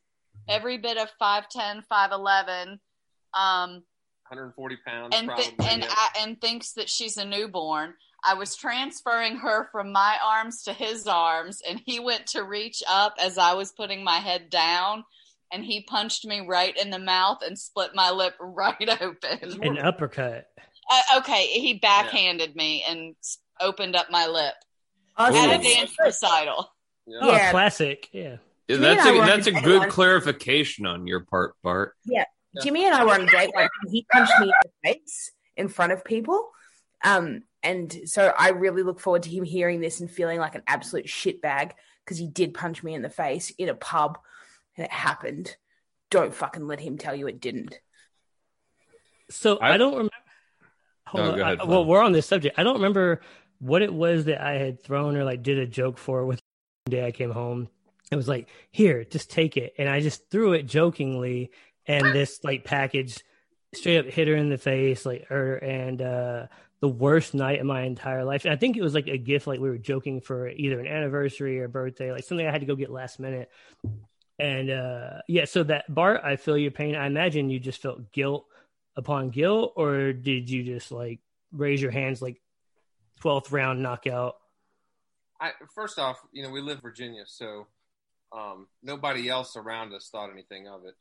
every 0.47 0.77
bit 0.77 0.97
of 0.97 1.09
5'10", 1.19 1.81
5'11", 1.91 2.79
um, 3.33 3.83
140 4.29 4.77
pounds, 4.85 5.15
and 5.15 5.27
probably. 5.27 5.45
and 5.67 5.81
yeah. 5.83 5.89
I, 5.89 6.09
and 6.19 6.39
thinks 6.39 6.73
that 6.73 6.89
she's 6.89 7.17
a 7.17 7.25
newborn. 7.25 7.93
I 8.23 8.33
was 8.35 8.55
transferring 8.55 9.37
her 9.37 9.69
from 9.71 9.91
my 9.91 10.17
arms 10.23 10.63
to 10.63 10.73
his 10.73 11.07
arms, 11.07 11.61
and 11.67 11.81
he 11.85 11.99
went 11.99 12.27
to 12.27 12.43
reach 12.43 12.83
up 12.87 13.15
as 13.19 13.37
I 13.37 13.53
was 13.53 13.71
putting 13.71 14.03
my 14.03 14.17
head 14.17 14.49
down, 14.49 15.03
and 15.51 15.63
he 15.63 15.81
punched 15.83 16.25
me 16.25 16.41
right 16.47 16.75
in 16.77 16.89
the 16.89 16.99
mouth 16.99 17.39
and 17.45 17.57
split 17.57 17.91
my 17.95 18.11
lip 18.11 18.35
right 18.39 18.89
open. 19.01 19.61
An 19.63 19.77
uppercut. 19.79 20.47
Uh, 20.89 21.17
okay, 21.19 21.47
he 21.47 21.75
backhanded 21.75 22.55
me 22.55 22.83
and 22.87 23.15
opened 23.59 23.95
up 23.95 24.07
my 24.11 24.27
lip 24.27 24.53
Oh, 25.17 25.25
at 25.25 25.31
a 25.31 25.33
that's- 25.57 25.73
dance 25.75 25.95
recital. 25.99 26.71
Yeah. 27.05 27.19
Oh, 27.21 27.31
Yeah. 27.31 27.51
classic. 27.51 28.09
Yeah. 28.11 28.37
Yeah, 28.67 28.77
that's 28.77 28.99
and 29.05 29.09
I 29.09 29.11
a 29.15 29.19
were 29.19 29.25
that's 29.25 29.47
a 29.47 29.51
good 29.53 29.79
one- 29.79 29.89
clarification 29.89 30.85
on 30.85 31.07
your 31.07 31.21
part, 31.21 31.55
Bart. 31.63 31.93
Yeah. 32.05 32.25
Jimmy 32.63 32.85
and 32.85 32.93
I 32.93 33.03
were 33.05 33.13
on 33.13 33.21
a 33.21 33.27
date 33.27 33.51
once, 33.53 33.69
and 33.83 33.91
he 33.91 34.05
punched 34.11 34.33
me 34.39 34.47
in 34.47 34.53
the 34.63 34.69
face 34.83 35.31
in 35.55 35.67
front 35.69 35.91
of 35.93 36.03
people. 36.03 36.49
Um, 37.03 37.43
and 37.63 37.95
so 38.05 38.33
I 38.37 38.49
really 38.49 38.81
look 38.83 38.99
forward 38.99 39.23
to 39.23 39.29
him 39.29 39.43
hearing 39.43 39.79
this 39.79 39.99
and 39.99 40.09
feeling 40.09 40.39
like 40.39 40.55
an 40.55 40.63
absolute 40.67 41.05
shitbag 41.05 41.71
because 42.03 42.17
he 42.17 42.27
did 42.27 42.53
punch 42.53 42.83
me 42.83 42.93
in 42.93 43.01
the 43.03 43.09
face 43.09 43.51
in 43.57 43.69
a 43.69 43.75
pub, 43.75 44.17
and 44.77 44.85
it 44.85 44.91
happened. 44.91 45.55
Don't 46.09 46.33
fucking 46.33 46.67
let 46.67 46.79
him 46.79 46.97
tell 46.97 47.15
you 47.15 47.27
it 47.27 47.41
didn't. 47.41 47.79
So 49.29 49.57
I, 49.57 49.73
I- 49.73 49.77
don't 49.77 49.91
remember. 49.93 50.11
Hold 51.07 51.23
No, 51.23 51.31
on. 51.31 51.37
go 51.37 51.43
ahead, 51.43 51.59
I- 51.61 51.63
well, 51.65 51.85
we're 51.85 52.01
on 52.03 52.11
this 52.11 52.25
subject. 52.25 52.57
I 52.59 52.63
don't 52.63 52.75
remember 52.75 53.21
what 53.59 53.81
it 53.81 53.93
was 53.93 54.25
that 54.25 54.41
I 54.41 54.53
had 54.53 54.83
thrown 54.83 55.15
or 55.17 55.23
like 55.23 55.41
did 55.43 55.57
a 55.57 55.65
joke 55.65 55.97
for 55.97 56.25
with 56.25 56.41
the 56.85 56.91
day 56.91 57.05
I 57.05 57.11
came 57.11 57.31
home. 57.31 57.69
It 58.11 58.15
was 58.15 58.27
like, 58.27 58.47
here, 58.71 59.03
just 59.03 59.29
take 59.31 59.57
it. 59.57 59.73
And 59.77 59.89
I 59.89 59.99
just 59.99 60.29
threw 60.29 60.53
it 60.53 60.63
jokingly. 60.63 61.51
And 61.87 62.13
this 62.13 62.43
like 62.43 62.63
package 62.65 63.23
straight 63.73 63.97
up 63.99 64.05
hit 64.05 64.27
her 64.27 64.35
in 64.35 64.49
the 64.49 64.57
face, 64.57 65.05
like 65.05 65.25
her 65.27 65.55
and 65.55 66.01
uh 66.01 66.47
the 66.79 66.87
worst 66.89 67.33
night 67.33 67.59
of 67.59 67.65
my 67.65 67.81
entire 67.83 68.23
life. 68.23 68.45
And 68.45 68.53
I 68.53 68.57
think 68.57 68.77
it 68.77 68.81
was 68.83 68.93
like 68.93 69.07
a 69.07 69.17
gift, 69.17 69.47
like 69.47 69.59
we 69.59 69.69
were 69.69 69.77
joking 69.77 70.21
for 70.21 70.47
either 70.49 70.79
an 70.79 70.85
anniversary 70.87 71.59
or 71.59 71.67
birthday, 71.67 72.11
like 72.11 72.23
something 72.23 72.45
I 72.45 72.51
had 72.51 72.61
to 72.61 72.67
go 72.67 72.75
get 72.75 72.91
last 72.91 73.19
minute. 73.19 73.49
And 74.39 74.69
uh 74.69 75.21
yeah, 75.27 75.45
so 75.45 75.63
that 75.63 75.93
Bart, 75.93 76.21
I 76.23 76.35
feel 76.35 76.57
your 76.57 76.71
pain. 76.71 76.95
I 76.95 77.07
imagine 77.07 77.49
you 77.49 77.59
just 77.59 77.81
felt 77.81 78.11
guilt 78.11 78.45
upon 78.95 79.29
guilt, 79.29 79.73
or 79.75 80.13
did 80.13 80.49
you 80.49 80.63
just 80.63 80.91
like 80.91 81.19
raise 81.51 81.81
your 81.81 81.91
hands 81.91 82.21
like 82.21 82.39
twelfth 83.19 83.51
round 83.51 83.81
knockout? 83.81 84.35
I, 85.39 85.51
first 85.73 85.99
off, 85.99 86.19
you 86.31 86.43
know, 86.43 86.49
we 86.49 86.61
live 86.61 86.77
in 86.77 86.81
Virginia, 86.81 87.23
so 87.27 87.67
um, 88.31 88.67
nobody 88.83 89.29
else 89.29 89.55
around 89.55 89.93
us 89.93 90.09
thought 90.11 90.31
anything 90.31 90.67
of 90.67 90.81
it. 90.85 90.95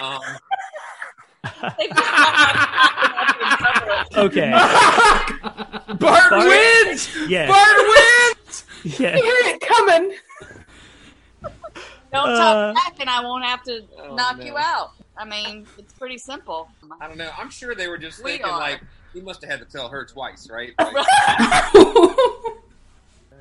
Um, 0.00 0.20
Okay. 4.16 4.50
Bart, 4.50 5.98
Bart- 5.98 6.32
wins. 6.32 7.08
Yeah. 7.28 7.48
Bart 7.48 7.76
wins. 7.76 8.64
Yeah. 8.84 9.16
Hear 9.16 9.24
it 9.24 9.60
coming. 9.60 10.16
Don't 12.16 12.30
Uh, 12.30 12.72
talk 12.72 12.74
back, 12.84 13.00
and 13.00 13.10
I 13.10 13.20
won't 13.20 13.44
have 13.44 13.62
to 13.64 13.82
Oh, 13.98 14.14
knock 14.14 14.38
no. 14.38 14.44
you 14.44 14.56
out. 14.56 14.92
I 15.18 15.24
mean, 15.24 15.66
it's 15.78 15.92
pretty 15.94 16.18
simple. 16.18 16.68
I 17.00 17.08
don't 17.08 17.16
know. 17.18 17.30
I'm 17.38 17.50
sure 17.50 17.74
they 17.74 17.88
were 17.88 17.98
just 17.98 18.22
We 18.22 18.32
thinking 18.32 18.50
are. 18.50 18.58
like 18.58 18.80
he 19.12 19.20
must 19.20 19.40
have 19.42 19.50
had 19.50 19.60
to 19.60 19.66
tell 19.66 19.88
her 19.88 20.04
twice, 20.04 20.48
right? 20.50 20.72
Like, 20.78 21.06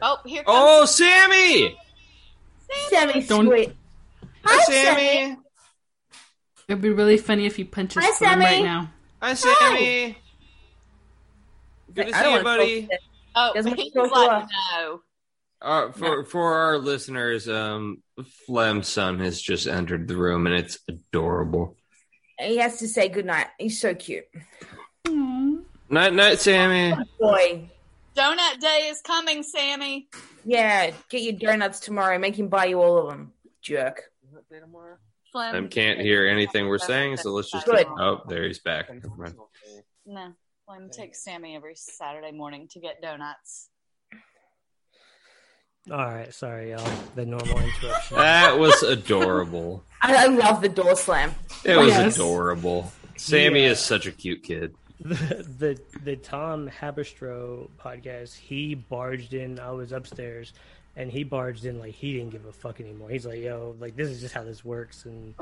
Oh, 0.02 0.18
here 0.26 0.44
comes 0.44 0.48
Oh, 0.48 0.86
Sammy! 0.86 1.78
Sammy 2.90 3.22
Don't- 3.24 3.46
sweet. 3.48 3.76
Hi, 4.44 4.64
Sammy. 4.66 5.38
It'd 6.68 6.82
be 6.82 6.90
really 6.90 7.18
funny 7.18 7.46
if 7.46 7.58
you 7.58 7.66
punch 7.66 7.94
his 7.94 8.04
Hi, 8.04 8.10
thumb 8.12 8.42
Sammy. 8.42 8.46
right 8.46 8.64
now. 8.64 8.90
Hi, 9.22 9.34
Sammy. 9.36 10.18
Good 11.94 12.08
to 12.08 12.14
I 12.14 12.18
see 12.18 12.24
don't 12.24 12.24
you, 12.40 12.44
wanna 12.44 12.44
buddy. 12.44 12.90
Oh, 13.36 13.52
he's 13.56 13.66
like, 13.66 13.80
no. 13.96 15.02
Uh, 15.62 15.92
for 15.92 16.26
for 16.26 16.54
our 16.54 16.78
listeners, 16.78 17.48
um, 17.50 18.04
Flem's 18.46 18.88
son 18.88 19.20
has 19.20 19.42
just 19.42 19.68
entered 19.68 20.08
the 20.08 20.18
room, 20.18 20.46
and 20.46 20.56
it's 20.56 20.78
adorable. 20.88 21.76
He 22.40 22.58
has 22.58 22.80
to 22.80 22.88
say 22.88 23.10
goodnight. 23.10 23.48
He's 23.58 23.80
so 23.80 23.96
cute. 23.96 24.26
Night, 25.08 26.14
night, 26.14 26.40
Sammy. 26.40 26.96
Boy. 27.20 27.70
Donut 28.16 28.60
day 28.60 28.88
is 28.90 29.02
coming, 29.02 29.44
Sammy. 29.44 30.08
Yeah, 30.46 30.92
get 31.10 31.22
your 31.22 31.34
donuts 31.34 31.80
tomorrow. 31.80 32.18
Make 32.18 32.38
him 32.38 32.48
buy 32.48 32.66
you 32.66 32.82
all 32.82 32.98
of 32.98 33.10
them. 33.10 33.34
Jerk. 33.62 34.04
Flem. 35.32 35.66
I 35.66 35.68
can't 35.68 36.00
hear 36.00 36.28
anything 36.28 36.68
we're 36.68 36.78
saying, 36.78 37.18
so 37.18 37.32
let's 37.32 37.52
just. 37.52 37.66
Good. 37.66 37.86
Oh, 38.00 38.22
there 38.30 38.48
he's 38.48 38.60
back. 38.60 38.90
Never 38.90 39.10
mind. 39.18 39.36
No, 40.06 40.32
Flem 40.66 40.90
takes 40.90 41.24
Sammy 41.24 41.56
every 41.56 41.76
Saturday 41.76 42.32
morning 42.32 42.70
to 42.72 42.80
get 42.80 43.02
donuts. 43.02 43.70
All 45.92 45.98
right, 45.98 46.34
sorry, 46.34 46.72
y'all. 46.72 46.88
The 47.14 47.26
normal 47.26 47.60
interruption. 47.60 48.18
That 48.18 48.58
was 48.58 48.82
adorable. 48.82 49.84
I, 50.02 50.26
I 50.26 50.28
love 50.28 50.62
the 50.62 50.70
door 50.70 50.96
slam. 50.96 51.34
It 51.64 51.78
was 51.78 51.90
Yes. 51.90 52.16
adorable. 52.16 52.92
Sammy 53.18 53.64
Yeah. 53.64 53.72
is 53.72 53.80
such 53.80 54.08
a 54.08 54.12
cute 54.12 54.42
kid. 54.44 54.74
the 55.00 55.46
the 55.60 55.80
the 56.04 56.16
Tom 56.16 56.70
Haberstroh 56.70 57.70
podcast, 57.80 58.34
he 58.36 58.74
barged 58.76 59.34
in. 59.34 59.60
I 59.60 59.72
was 59.72 59.92
upstairs, 59.92 60.54
and 60.96 61.12
he 61.12 61.24
barged 61.24 61.66
in 61.66 61.78
like 61.80 61.94
he 61.94 62.14
didn't 62.14 62.32
give 62.32 62.46
a 62.46 62.52
fuck 62.54 62.80
anymore. 62.80 63.10
He's 63.10 63.26
like, 63.26 63.40
"Yo, 63.40 63.76
like 63.80 63.96
this 63.96 64.08
is 64.10 64.22
just 64.22 64.34
how 64.34 64.44
this 64.44 64.66
works," 64.66 65.06
and 65.06 65.36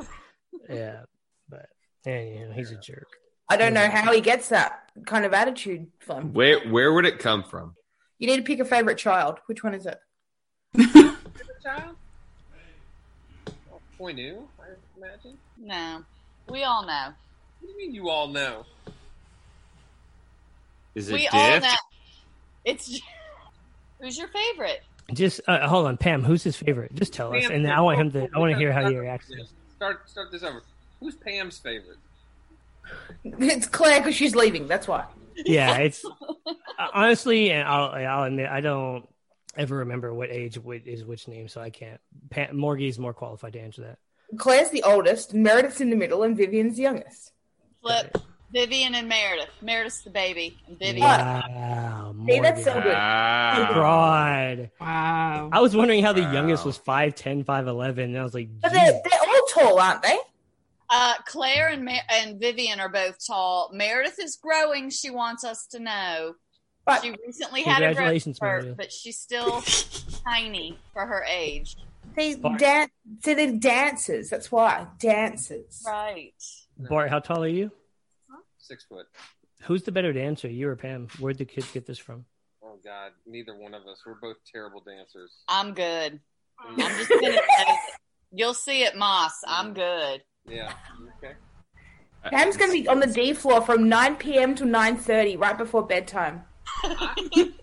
yeah, 0.70 1.04
but 1.48 1.68
and 2.06 2.30
you 2.30 2.46
know, 2.48 2.52
he's 2.54 2.72
a 2.72 2.78
jerk. 2.78 3.08
I 3.48 3.56
don't 3.56 3.74
know 3.74 3.88
how 3.90 4.12
he 4.12 4.22
gets 4.22 4.50
that 4.50 4.90
kind 5.06 5.24
of 5.24 5.34
attitude 5.34 5.88
from. 6.00 6.34
Where 6.34 6.60
where 6.70 6.92
would 6.92 7.06
it 7.06 7.20
come 7.20 7.44
from? 7.44 7.76
You 8.20 8.28
need 8.28 8.38
to 8.38 8.44
pick 8.44 8.60
a 8.60 8.66
favorite 8.66 8.98
child. 8.98 9.40
Which 9.46 9.64
one 9.64 9.74
is 9.76 9.86
it? 9.86 10.00
Child? 11.64 11.96
Point 13.98 14.18
new, 14.18 14.48
I 14.60 14.64
imagine. 14.98 15.38
No, 15.58 16.04
we 16.50 16.64
all 16.64 16.86
know. 16.86 17.10
What 17.62 17.68
do 17.68 17.72
you 17.72 17.78
mean 17.78 17.96
you 17.96 18.10
all 18.10 18.28
know? 18.28 18.66
Is 20.96 21.10
it 21.10 21.14
We 21.14 21.28
all 21.30 21.52
Diff? 21.52 21.64
know. 21.64 21.70
It's 22.66 23.00
who's 24.02 24.18
your 24.18 24.28
favorite? 24.28 24.82
Just 25.14 25.42
uh, 25.48 25.68
hold 25.68 25.86
on, 25.88 25.98
Pam. 25.98 26.24
Who's 26.24 26.44
his 26.44 26.56
favorite? 26.56 26.94
Just 26.96 27.14
tell 27.14 27.34
us, 27.34 27.44
Pam- 27.48 27.52
and 27.52 27.72
I 27.72 27.82
want 27.82 28.00
him 28.00 28.12
to. 28.12 28.28
I 28.34 28.40
want 28.40 28.52
to 28.52 28.58
hear 28.58 28.72
how 28.72 28.90
he 28.90 28.98
reacts. 28.98 29.28
to 29.30 29.36
this. 29.36 29.54
Start 29.76 30.10
start 30.10 30.32
this 30.32 30.44
over. 30.44 30.62
Who's 31.00 31.16
Pam's 31.16 31.58
favorite? 31.60 31.98
It's 33.24 33.68
Claire 33.68 34.00
because 34.02 34.16
she's 34.16 34.36
leaving. 34.36 34.68
That's 34.68 34.88
why. 34.88 35.06
Yeah, 35.36 35.78
it's 35.78 36.04
uh, 36.06 36.12
honestly, 36.94 37.52
and 37.52 37.68
I'll 37.68 37.92
I'll 37.92 38.24
admit 38.24 38.50
I 38.50 38.62
don't 38.62 39.08
ever 39.56 39.78
remember 39.78 40.14
what 40.14 40.30
age 40.32 40.56
whi- 40.58 40.82
is 40.86 41.04
which 41.04 41.28
name, 41.28 41.48
so 41.48 41.62
I 41.62 41.70
can't. 41.70 42.00
Pam, 42.30 42.56
Morgie's 42.58 43.00
more 43.00 43.14
qualified 43.14 43.54
to 43.54 43.60
answer 43.60 43.82
that. 43.84 43.98
Claire's 44.38 44.70
the 44.70 44.84
oldest, 44.84 45.34
Meredith's 45.34 45.82
in 45.82 45.90
the 45.90 45.96
middle, 45.96 46.24
and 46.24 46.36
Vivian's 46.36 46.76
the 46.78 46.84
youngest. 46.84 47.32
Flip. 47.82 48.18
Vivian 48.52 48.94
and 48.94 49.10
Meredith. 49.10 49.50
Meredith's 49.62 50.04
the 50.04 50.12
baby. 50.12 50.56
And 50.68 50.78
Vivian. 50.78 51.02
Wow, 51.08 52.16
See, 52.28 52.40
that's 52.40 52.64
so 52.64 52.72
Morgan. 52.74 52.84
good. 52.92 52.94
Wow. 52.98 53.70
Pride. 53.74 54.72
Wow. 54.80 55.50
I 55.52 55.60
was 55.60 55.76
wondering 55.76 56.04
how 56.04 56.14
the 56.14 56.22
Wow. 56.22 56.32
youngest 56.34 56.64
was 56.66 56.78
5'10", 56.78 57.44
5'11", 57.46 57.98
and 58.06 58.18
I 58.18 58.24
was 58.24 58.34
like, 58.36 58.50
But 58.62 58.72
they're, 58.72 58.92
they're 58.92 59.20
all 59.28 59.46
tall, 59.52 59.80
aren't 59.80 60.04
they? 60.04 60.18
Uh, 60.90 61.16
Claire 61.26 61.70
and 61.70 61.84
Ma- 61.84 61.98
and 62.12 62.40
Vivian 62.40 62.80
are 62.80 62.90
both 62.90 63.18
tall. 63.26 63.72
Meredith 63.74 64.20
is 64.20 64.36
growing. 64.36 64.92
She 64.92 65.10
wants 65.10 65.44
us 65.44 65.66
to 65.72 65.80
know. 65.80 66.36
But 66.86 67.02
She 67.04 67.16
recently 67.26 67.64
had 67.64 67.82
a 67.82 67.94
growth 67.94 68.24
Congratulations, 68.24 68.76
but 68.78 68.92
she's 68.92 69.18
still 69.18 69.62
tiny 70.26 70.78
for 70.92 71.06
her 71.06 71.26
age. 71.30 71.78
they 72.16 72.36
Bart. 72.36 72.60
dance. 72.60 72.92
So 73.24 73.36
they're 73.36 73.54
dancers. 73.54 74.30
That's 74.30 74.52
why 74.52 74.88
dancers. 75.00 75.82
Right. 75.86 76.34
Bart, 76.78 77.10
how 77.10 77.20
tall 77.20 77.44
are 77.44 77.48
you? 77.48 77.72
Six 78.58 78.86
foot. 78.86 79.06
Who's 79.64 79.84
the 79.84 79.92
better 79.92 80.12
dancer, 80.12 80.50
you 80.50 80.68
or 80.68 80.76
Pam? 80.76 81.08
Where'd 81.20 81.38
the 81.38 81.46
kids 81.46 81.72
get 81.72 81.86
this 81.86 81.98
from? 81.98 82.26
Oh 82.62 82.78
God, 82.84 83.12
neither 83.26 83.58
one 83.58 83.74
of 83.74 83.84
us. 83.84 84.02
We're 84.06 84.16
both 84.16 84.38
terrible 84.52 84.82
dancers. 84.86 85.32
I'm 85.48 85.74
good. 85.74 86.20
Mm. 86.66 86.84
I'm 86.84 86.98
just 86.98 87.10
gonna 87.10 87.34
say. 87.58 87.78
You'll 88.34 88.54
see 88.54 88.84
it, 88.84 88.98
Moss. 88.98 89.42
I'm 89.48 89.72
mm. 89.72 89.76
good. 89.76 90.24
Yeah. 90.48 90.74
Okay. 91.18 91.34
Pam's 92.30 92.58
going 92.58 92.72
to 92.72 92.82
be 92.82 92.88
on 92.88 93.00
the 93.00 93.08
D 93.08 93.34
floor 93.34 93.62
from 93.62 93.90
9 93.90 94.16
p.m. 94.16 94.56
to 94.56 94.64
9:30, 94.64 95.40
right 95.40 95.58
before 95.58 95.86
bedtime. 95.86 96.44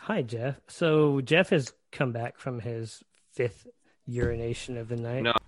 Hi, 0.00 0.22
Jeff. 0.22 0.56
So 0.68 1.20
Jeff 1.20 1.50
has 1.50 1.72
come 1.92 2.12
back 2.12 2.38
from 2.38 2.60
his 2.60 3.02
fifth 3.32 3.66
urination 4.06 4.76
of 4.76 4.88
the 4.88 4.96
night. 4.96 5.22
No. 5.22 5.30
All 5.32 5.38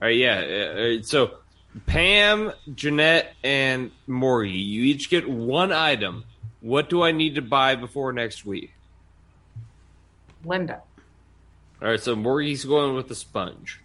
right, 0.00 0.16
yeah. 0.16 0.98
uh, 0.98 1.02
So 1.02 1.38
Pam, 1.86 2.52
Jeanette, 2.74 3.34
and 3.44 3.90
Maury, 4.06 4.50
you 4.52 4.82
each 4.84 5.10
get 5.10 5.28
one 5.28 5.72
item. 5.72 6.24
What 6.60 6.88
do 6.88 7.02
I 7.02 7.12
need 7.12 7.34
to 7.34 7.42
buy 7.42 7.76
before 7.76 8.12
next 8.12 8.46
week? 8.46 8.72
Linda. 10.44 10.80
All 11.82 11.88
right, 11.88 12.00
so 12.00 12.16
Maury's 12.16 12.64
going 12.64 12.94
with 12.94 13.08
the 13.08 13.14
sponge. 13.14 13.80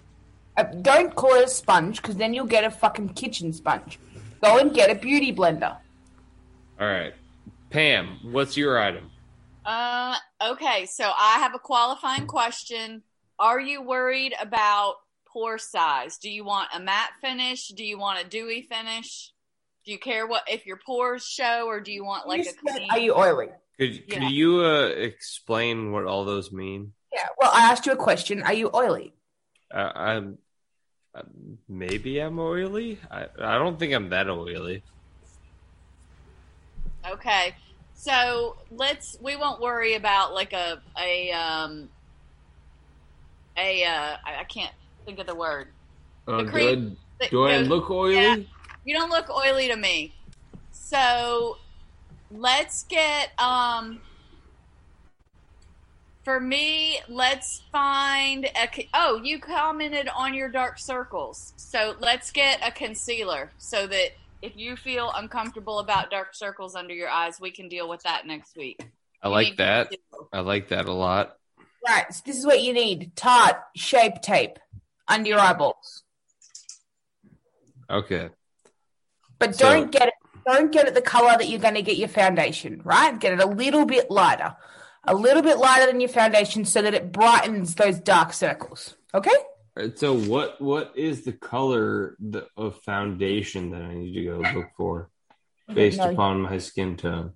Uh, 0.56 0.64
don't 0.64 1.14
call 1.16 1.34
it 1.36 1.46
a 1.46 1.50
sponge 1.50 2.02
because 2.02 2.16
then 2.16 2.34
you'll 2.34 2.46
get 2.46 2.64
a 2.64 2.72
fucking 2.72 3.10
kitchen 3.10 3.52
sponge. 3.52 4.00
Go 4.42 4.58
and 4.58 4.74
get 4.74 4.90
a 4.90 4.96
beauty 4.96 5.34
blender. 5.34 5.78
All 6.82 6.88
right, 6.88 7.14
Pam, 7.70 8.18
what's 8.24 8.58
your 8.58 8.80
item? 8.80 9.12
Uh, 9.64 10.16
okay, 10.44 10.88
so 10.88 11.04
I 11.04 11.38
have 11.38 11.54
a 11.54 11.60
qualifying 11.60 12.26
question. 12.26 13.04
Are 13.38 13.60
you 13.60 13.84
worried 13.84 14.34
about 14.42 14.96
pore 15.32 15.60
size? 15.60 16.18
Do 16.18 16.32
you 16.32 16.44
want 16.44 16.70
a 16.74 16.80
matte 16.80 17.12
finish? 17.22 17.68
Do 17.68 17.86
you 17.86 18.00
want 18.00 18.26
a 18.26 18.28
dewy 18.28 18.64
finish? 18.64 19.32
Do 19.86 19.92
you 19.92 20.00
care 20.00 20.26
what 20.26 20.42
if 20.48 20.66
your 20.66 20.80
pores 20.84 21.24
show, 21.24 21.68
or 21.68 21.82
do 21.82 21.92
you 21.92 22.04
want 22.04 22.28
like 22.28 22.46
You 22.46 22.52
a 22.52 22.72
said. 22.74 22.82
Are 22.90 22.98
you 22.98 23.14
oily? 23.16 23.50
Could 23.78 24.04
Yeah. 24.08 24.16
could 24.16 24.32
you 24.32 24.62
uh, 24.66 24.88
explain 24.88 25.92
what 25.92 26.06
all 26.06 26.26
those 26.26 26.52
mean? 26.52 26.94
Yeah. 27.14 27.28
Well, 27.40 27.52
I 27.54 27.72
asked 27.72 27.86
you 27.86 27.92
a 27.92 27.96
question. 27.96 28.42
Are 28.42 28.54
you 28.54 28.72
oily? 28.74 29.14
Uh, 29.72 29.92
I'm 29.94 30.40
uh, 31.14 31.22
maybe 31.70 32.18
I'm 32.18 32.40
oily. 32.40 32.98
I 33.12 33.28
I 33.40 33.60
don't 33.60 33.78
think 33.78 33.94
I'm 33.94 34.10
that 34.10 34.28
oily. 34.28 34.82
Okay, 37.10 37.56
so 37.94 38.56
let's 38.72 39.18
we 39.22 39.36
won't 39.36 39.62
worry 39.62 39.96
about 39.96 40.34
like 40.34 40.54
a 40.54 40.82
a 41.00 41.32
um 41.32 41.90
a 43.58 43.84
uh 43.84 44.18
I, 44.26 44.40
I 44.40 44.44
can't 44.44 44.74
think 45.06 45.20
of 45.20 45.28
the 45.28 45.36
word. 45.36 45.68
Uh, 46.28 46.44
The 46.44 46.52
cream- 46.52 46.98
do 47.20 47.26
I, 47.26 47.28
do 47.30 47.44
I 47.46 47.58
look 47.58 47.90
oily? 47.90 48.16
yeah. 48.16 48.36
You 48.84 48.98
don't 48.98 49.10
look 49.10 49.30
oily 49.30 49.68
to 49.68 49.76
me. 49.76 50.14
So 50.72 51.58
let's 52.32 52.84
get 52.84 53.30
um 53.40 54.02
for 56.24 56.40
me, 56.40 57.00
let's 57.10 57.64
find 57.72 58.46
a 58.46 58.90
oh, 58.94 59.20
you 59.24 59.40
commented 59.40 60.08
on 60.16 60.34
your 60.34 60.50
dark 60.50 60.78
circles. 60.78 61.54
So 61.58 61.96
let's 62.00 62.32
get 62.32 62.60
a 62.66 62.72
concealer 62.72 63.52
so 63.58 63.88
that 63.88 64.12
if 64.42 64.56
you 64.56 64.76
feel 64.76 65.12
uncomfortable 65.16 65.80
about 65.80 66.12
dark 66.12 66.34
circles 66.34 66.76
under 66.76 66.94
your 66.94 67.10
eyes, 67.10 67.40
we 67.40 67.52
can 67.52 67.68
deal 67.70 67.88
with 67.88 68.02
that 68.04 68.26
next 68.26 68.56
week. 68.56 68.80
I 69.22 69.28
You 69.28 69.34
like 69.34 69.58
that. 69.58 69.92
I 70.34 70.40
like 70.40 70.70
that 70.70 70.88
a 70.88 70.94
lot. 70.94 71.38
Right. 71.88 72.12
So 72.14 72.22
this 72.26 72.38
is 72.38 72.46
what 72.46 72.62
you 72.62 72.74
need: 72.74 73.16
Tarte 73.16 73.62
shape 73.76 74.22
tape 74.22 74.58
under 75.08 75.30
your 75.30 75.40
eyeballs. 75.40 76.04
Okay. 77.90 78.30
But 79.40 79.56
So- 79.56 79.66
don't 79.66 79.92
get 79.92 80.08
it. 80.08 80.14
Don't 80.48 80.72
get 80.72 80.88
it 80.88 80.96
the 80.96 81.02
color 81.04 81.38
that 81.38 81.50
you're 81.50 81.60
going 81.60 81.76
to 81.76 81.84
get 81.84 81.98
your 81.98 82.08
foundation. 82.08 82.82
Right. 82.84 83.18
Get 83.20 83.34
it 83.34 83.42
a 83.42 83.46
little 83.46 83.86
bit 83.86 84.10
lighter, 84.10 84.56
a 85.06 85.14
little 85.14 85.44
bit 85.44 85.60
lighter 85.60 85.86
than 85.86 86.00
your 86.00 86.10
foundation, 86.10 86.66
so 86.66 86.82
that 86.82 86.96
it 86.96 87.12
brightens 87.12 87.76
those 87.76 88.00
dark 88.00 88.34
circles. 88.34 88.96
Okay. 89.14 89.30
All 89.78 89.84
right, 89.84 89.98
so 89.98 90.14
what 90.14 90.60
what 90.62 90.92
is 90.96 91.24
the 91.24 91.32
color 91.32 92.16
the, 92.20 92.48
of 92.58 92.82
foundation 92.84 93.72
that 93.72 93.82
I 93.82 93.94
need 93.96 94.14
to 94.14 94.24
go 94.26 94.38
look 94.54 94.68
for 94.76 95.10
based 95.74 95.98
No. 96.00 96.12
upon 96.12 96.42
my 96.42 96.58
skin 96.58 96.98
tone? 96.98 97.34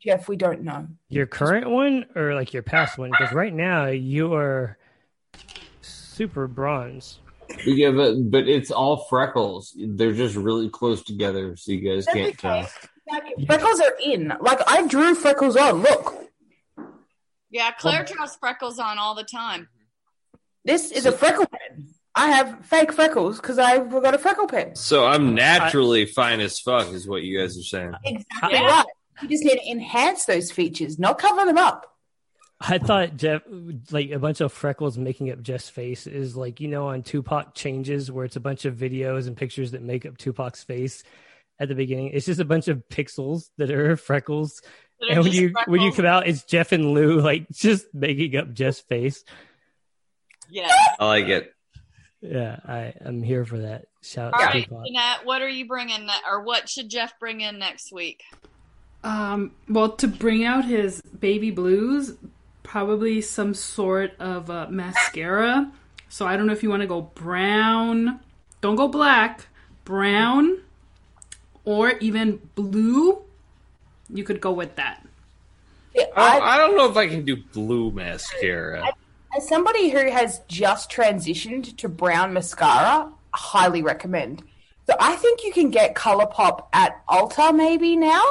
Jeff, 0.00 0.28
we 0.28 0.36
don't 0.36 0.62
know. 0.62 0.88
Your 1.08 1.26
current 1.26 1.70
one 1.70 2.06
or 2.14 2.34
like 2.34 2.52
your 2.52 2.62
past 2.62 2.98
one? 2.98 3.10
Because 3.10 3.32
right 3.32 3.54
now 3.54 3.86
you 3.86 4.34
are 4.34 4.76
super 5.80 6.46
bronze. 6.46 7.20
Yeah, 7.64 7.90
but 7.92 8.16
but 8.30 8.48
it's 8.48 8.70
all 8.70 9.06
freckles. 9.08 9.74
They're 9.78 10.12
just 10.12 10.36
really 10.36 10.68
close 10.68 11.02
together, 11.02 11.56
so 11.56 11.72
you 11.72 11.80
guys 11.80 12.04
That's 12.06 12.16
can't 12.16 12.28
okay. 12.34 12.66
tell. 12.66 12.68
Like, 13.10 13.46
freckles 13.46 13.80
are 13.80 13.94
in. 14.02 14.32
Like 14.40 14.60
I 14.66 14.86
drew 14.86 15.14
freckles 15.14 15.56
on. 15.56 15.82
Look, 15.82 16.28
Yeah, 17.50 17.70
Claire 17.72 18.04
draws 18.04 18.36
freckles 18.36 18.78
on 18.78 18.98
all 18.98 19.14
the 19.14 19.24
time. 19.24 19.68
this 20.64 20.90
is 20.92 21.04
a 21.06 21.12
freckle 21.12 21.46
pen. 21.46 21.60
I 22.22 22.28
have 22.28 22.64
fake 22.64 22.92
freckles 22.92 23.40
because 23.40 23.58
I've 23.58 23.90
got 23.90 24.14
a 24.14 24.18
freckle 24.18 24.46
pen. 24.46 24.76
So 24.76 25.04
I'm 25.06 25.34
naturally 25.34 26.06
fine 26.06 26.38
as 26.40 26.60
fuck, 26.60 26.86
is 26.92 27.08
what 27.08 27.22
you 27.22 27.38
guys 27.40 27.58
are 27.58 27.62
saying. 27.62 27.94
Exactly 28.04 28.52
Yeah. 28.58 28.66
right. 28.68 28.86
You 29.22 29.28
just 29.28 29.44
need 29.44 29.56
to 29.58 29.68
enhance 29.70 30.24
those 30.24 30.52
features, 30.52 30.98
not 31.00 31.18
cover 31.18 31.44
them 31.44 31.58
up. 31.58 31.86
I 32.60 32.78
thought 32.78 33.16
Jeff, 33.16 33.42
like 33.90 34.12
a 34.12 34.20
bunch 34.20 34.40
of 34.40 34.52
freckles 34.52 34.96
making 34.96 35.32
up 35.32 35.42
Jeff's 35.42 35.68
face, 35.68 36.06
is 36.06 36.36
like 36.36 36.60
you 36.60 36.68
know 36.68 36.86
on 36.88 37.02
Tupac 37.02 37.54
changes 37.54 38.10
where 38.10 38.24
it's 38.24 38.36
a 38.36 38.40
bunch 38.40 38.64
of 38.66 38.76
videos 38.76 39.26
and 39.26 39.36
pictures 39.36 39.72
that 39.72 39.82
make 39.82 40.06
up 40.06 40.16
Tupac's 40.16 40.62
face 40.62 41.02
at 41.58 41.68
the 41.68 41.74
beginning. 41.74 42.10
It's 42.14 42.26
just 42.26 42.38
a 42.40 42.44
bunch 42.44 42.68
of 42.68 42.84
pixels 42.88 43.50
that 43.58 43.70
are 43.72 43.96
freckles, 44.08 44.62
That 45.00 45.06
are 45.06 45.12
and 45.14 45.22
when 45.24 45.32
just 45.32 45.42
you 45.42 45.54
when 45.66 45.80
you 45.80 45.90
come 45.92 46.06
out, 46.06 46.28
it's 46.28 46.44
Jeff 46.44 46.70
and 46.70 46.92
Lou 46.94 47.20
like 47.20 47.50
just 47.50 47.92
making 47.92 48.36
up 48.36 48.52
Jeff's 48.52 48.78
face. 48.80 49.24
Yeah. 50.48 50.70
I 51.00 51.06
like 51.06 51.26
it. 51.26 51.51
Yeah, 52.22 52.60
I 52.66 52.94
I'm 53.04 53.22
here 53.22 53.44
for 53.44 53.58
that. 53.58 53.86
Shout 54.00 54.32
out 54.32 54.40
All 54.40 54.46
right, 54.46 54.68
Jeanette, 54.86 55.24
what 55.24 55.42
are 55.42 55.48
you 55.48 55.66
bringing, 55.66 56.06
ne- 56.06 56.22
or 56.26 56.42
what 56.42 56.68
should 56.68 56.88
Jeff 56.88 57.18
bring 57.18 57.40
in 57.40 57.58
next 57.58 57.92
week? 57.92 58.22
Um, 59.04 59.52
well, 59.68 59.90
to 59.90 60.06
bring 60.06 60.44
out 60.44 60.64
his 60.64 61.02
baby 61.02 61.50
blues, 61.50 62.14
probably 62.62 63.20
some 63.20 63.54
sort 63.54 64.12
of 64.20 64.48
uh, 64.48 64.68
mascara. 64.70 65.72
So 66.08 66.26
I 66.26 66.36
don't 66.36 66.46
know 66.46 66.52
if 66.52 66.62
you 66.62 66.70
want 66.70 66.82
to 66.82 66.86
go 66.86 67.02
brown. 67.02 68.20
Don't 68.60 68.76
go 68.76 68.86
black. 68.86 69.48
Brown, 69.84 70.58
or 71.64 71.98
even 71.98 72.38
blue. 72.54 73.22
You 74.08 74.22
could 74.22 74.40
go 74.40 74.52
with 74.52 74.76
that. 74.76 75.04
I, 76.16 76.38
I 76.38 76.56
don't 76.56 76.76
know 76.76 76.88
if 76.88 76.96
I 76.96 77.08
can 77.08 77.24
do 77.24 77.36
blue 77.52 77.90
mascara. 77.90 78.92
As 79.36 79.48
somebody 79.48 79.88
who 79.88 80.10
has 80.10 80.40
just 80.48 80.90
transitioned 80.90 81.76
to 81.78 81.88
brown 81.88 82.32
mascara, 82.34 83.10
highly 83.32 83.82
recommend. 83.82 84.42
So 84.86 84.94
I 85.00 85.16
think 85.16 85.42
you 85.44 85.52
can 85.52 85.70
get 85.70 85.94
ColourPop 85.94 86.66
at 86.72 87.06
Ulta 87.06 87.54
maybe 87.54 87.96
now. 87.96 88.22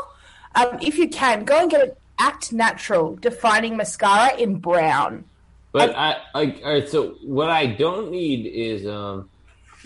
Um, 0.56 0.78
if 0.82 0.98
you 0.98 1.10
can, 1.10 1.44
go 1.44 1.62
and 1.62 1.72
get 1.72 1.82
an 1.82 1.92
Act 2.20 2.54
Natural 2.54 3.16
defining 3.16 3.78
mascara 3.78 4.36
in 4.38 4.58
brown. 4.58 5.24
But 5.72 5.96
I 5.96 6.18
like 6.36 6.62
all 6.64 6.74
right. 6.74 6.88
So 6.88 7.16
what 7.24 7.50
I 7.50 7.66
don't 7.66 8.12
need 8.12 8.46
is 8.46 8.86
um, 8.86 9.30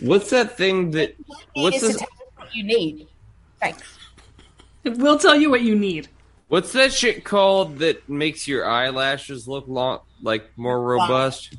what's 0.02 0.32
that 0.32 0.58
thing 0.58 0.92
that 0.92 1.16
what's 1.54 1.78
Is 1.78 1.94
this? 1.94 2.02
you 2.02 2.08
what 2.36 2.56
you 2.56 2.64
need. 2.64 3.08
Thanks. 3.60 3.98
We'll 4.84 5.20
tell 5.20 5.36
you 5.36 5.50
what 5.50 5.62
you 5.62 5.76
need. 5.76 6.10
What's 6.48 6.74
that 6.74 6.94
shit 6.94 7.24
called 7.24 7.80
that 7.80 8.08
makes 8.08 8.48
your 8.48 8.68
eyelashes 8.68 9.48
look 9.48 9.68
long, 9.68 10.00
like 10.22 10.52
more 10.58 10.80
robust? 10.82 11.56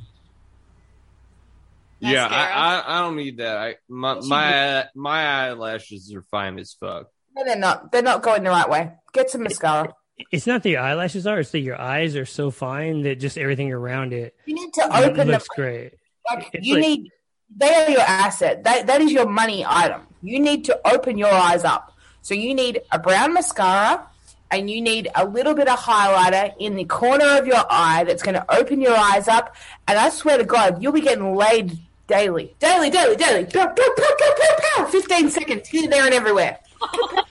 Yeah, 1.98 2.26
I, 2.26 2.46
I 2.84 2.98
I 2.98 3.00
don't 3.00 3.16
need 3.16 3.38
that. 3.38 3.56
I 3.56 3.76
my 3.88 4.14
Yes, 4.14 4.24
you 4.24 4.30
my 4.30 4.78
uh, 4.78 4.84
my 4.94 5.46
eyelashes 5.48 6.14
are 6.14 6.22
fine 6.30 6.58
as 6.58 6.74
fuck. 6.78 7.08
No, 7.34 7.44
they're 7.44 7.56
not. 7.56 7.90
They're 7.90 8.02
not 8.02 8.22
going 8.22 8.44
the 8.44 8.50
right 8.50 8.68
way. 8.68 8.92
Get 9.12 9.30
some 9.30 9.42
mascara. 9.42 9.92
It's 10.30 10.46
not 10.46 10.62
that 10.62 10.70
your 10.70 10.80
eyelashes 10.80 11.26
are; 11.26 11.40
it's 11.40 11.50
that 11.50 11.60
your 11.60 11.80
eyes 11.80 12.14
are 12.14 12.24
so 12.26 12.50
fine 12.50 13.02
that 13.02 13.18
just 13.18 13.36
everything 13.38 13.72
around 13.72 14.12
it 14.12 14.34
You 14.46 14.54
need 14.54 14.72
to 14.74 14.84
open 14.96 15.16
them. 15.16 15.28
looks 15.28 15.48
great. 15.48 15.92
Like 16.30 16.50
It's 16.52 16.66
you 16.66 16.74
like- 16.74 16.82
need. 16.82 17.10
They 17.56 17.72
are 17.72 17.90
your 17.90 18.00
asset. 18.00 18.64
That 18.64 18.86
that 18.88 19.00
is 19.00 19.10
your 19.12 19.26
money 19.26 19.64
item. 19.66 20.02
You 20.22 20.38
need 20.40 20.64
to 20.66 20.78
open 20.86 21.16
your 21.16 21.30
eyes 21.32 21.64
up. 21.64 21.92
So 22.22 22.34
you 22.34 22.54
need 22.54 22.80
a 22.90 22.98
brown 22.98 23.34
mascara, 23.34 24.06
and 24.50 24.70
you 24.70 24.80
need 24.80 25.08
a 25.14 25.26
little 25.26 25.54
bit 25.54 25.68
of 25.68 25.78
highlighter 25.78 26.52
in 26.58 26.76
the 26.76 26.84
corner 26.84 27.38
of 27.38 27.46
your 27.46 27.62
eye 27.70 28.04
that's 28.04 28.22
going 28.22 28.34
to 28.34 28.44
open 28.56 28.80
your 28.80 28.96
eyes 28.96 29.28
up. 29.28 29.54
And 29.88 29.98
I 29.98 30.08
swear 30.10 30.38
to 30.38 30.44
God, 30.44 30.82
you'll 30.82 30.92
be 30.92 31.00
getting 31.00 31.34
laid 31.34 31.78
daily, 32.06 32.54
daily, 32.60 32.90
daily, 32.90 33.16
daily. 33.16 33.44
Pow, 33.46 33.66
pow, 33.66 33.74
pow, 33.74 33.92
pow, 33.96 34.34
pow, 34.38 34.56
pow. 34.76 34.86
Fifteen 34.86 35.30
seconds 35.30 35.68
here, 35.68 35.88
there, 35.88 36.04
and 36.04 36.14
everywhere. 36.14 36.58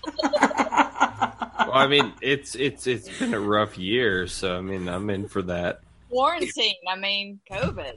Well, 1.57 1.71
I 1.73 1.87
mean, 1.87 2.13
it's 2.21 2.55
it's 2.55 2.85
it's 2.85 3.09
been 3.19 3.33
a 3.33 3.39
rough 3.39 3.77
year, 3.77 4.27
so 4.27 4.57
I 4.57 4.61
mean, 4.61 4.87
I'm 4.87 5.09
in 5.09 5.27
for 5.27 5.41
that. 5.43 5.79
Quarantine. 6.09 6.75
I 6.87 6.95
mean, 6.97 7.39
COVID. 7.49 7.93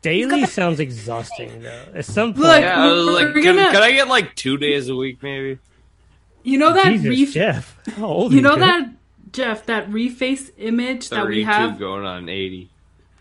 Daily 0.00 0.46
sounds 0.46 0.80
exhausting 0.80 1.62
though. 1.62 1.84
At 1.94 2.04
some 2.04 2.32
point, 2.34 2.46
Look, 2.46 2.60
Yeah, 2.62 2.82
I 2.82 2.90
was 2.90 3.06
like, 3.06 3.32
can, 3.34 3.42
gonna- 3.44 3.70
can 3.72 3.82
I 3.82 3.92
get 3.92 4.08
like 4.08 4.34
two 4.34 4.56
days 4.56 4.88
a 4.88 4.96
week, 4.96 5.22
maybe? 5.22 5.58
You 6.42 6.58
know 6.58 6.72
that 6.72 6.86
Jesus, 6.92 7.08
ref- 7.08 7.32
Jeff. 7.32 7.78
How 7.96 8.06
old 8.06 8.32
You 8.32 8.38
are 8.40 8.42
know 8.42 8.56
Jeff? 8.56 8.60
that 8.60 8.90
Jeff, 9.32 9.66
that 9.66 9.88
reface 9.90 10.50
image 10.58 11.08
that 11.10 11.26
we 11.26 11.44
Thirty-two 11.44 11.46
have 11.46 11.78
going 11.78 12.04
on 12.04 12.28
eighty. 12.28 12.68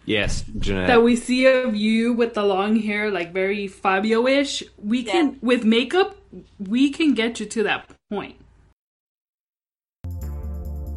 Yes, 0.05 0.43
Jeanette. 0.57 0.87
that 0.87 1.03
we 1.03 1.15
see 1.15 1.45
of 1.45 1.75
you 1.75 2.11
with 2.13 2.33
the 2.33 2.43
long 2.43 2.75
hair, 2.77 3.11
like 3.11 3.31
very 3.33 3.67
Fabio-ish. 3.67 4.63
We 4.83 5.03
can 5.03 5.37
with 5.41 5.63
makeup, 5.63 6.15
we 6.59 6.89
can 6.89 7.13
get 7.13 7.39
you 7.39 7.45
to 7.45 7.63
that 7.63 7.87
point. 8.09 8.35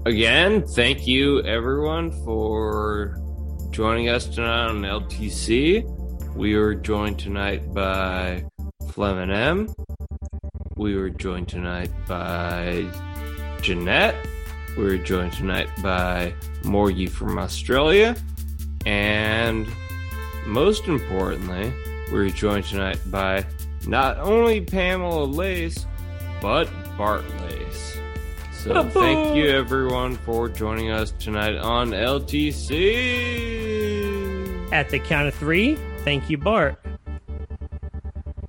Again, 0.07 0.67
thank 0.67 1.07
you 1.07 1.43
everyone 1.45 2.11
for 2.25 3.19
joining 3.71 4.09
us 4.09 4.27
tonight 4.27 4.69
on 4.69 4.83
LTC. 4.83 5.85
We 6.35 6.55
are 6.55 6.75
joined 6.75 7.19
tonight 7.19 7.73
by 7.73 8.45
Fleming 8.93 9.31
M. 9.31 9.69
We 10.77 10.97
were 10.97 11.11
joined 11.11 11.49
tonight 11.49 11.91
by 12.09 12.85
Jeanette. 13.63 14.17
We 14.77 14.83
were 14.83 14.97
joined 14.97 15.33
tonight 15.33 15.69
by 15.81 16.35
Morgie 16.63 17.09
from 17.09 17.39
Australia. 17.39 18.17
And 18.85 19.69
most 20.47 20.89
importantly, 20.89 21.73
we 22.11 22.19
were 22.19 22.29
joined 22.29 22.65
tonight 22.65 22.99
by 23.07 23.47
not 23.87 24.19
only 24.19 24.61
Pamela 24.61 25.25
Lace, 25.25 25.87
but 26.43 26.69
Bart 26.99 27.25
Lace. 27.43 27.97
So 28.53 28.83
thank 28.91 29.37
you 29.37 29.51
everyone 29.51 30.17
for 30.17 30.49
joining 30.49 30.91
us 30.91 31.13
tonight 31.21 31.55
on 31.57 31.91
LTC. 31.91 32.73
At 34.73 34.91
the 34.91 34.99
count 34.99 35.29
of 35.29 35.35
three, 35.35 35.79
thank 35.99 36.29
you, 36.29 36.37
Bart. 36.37 36.85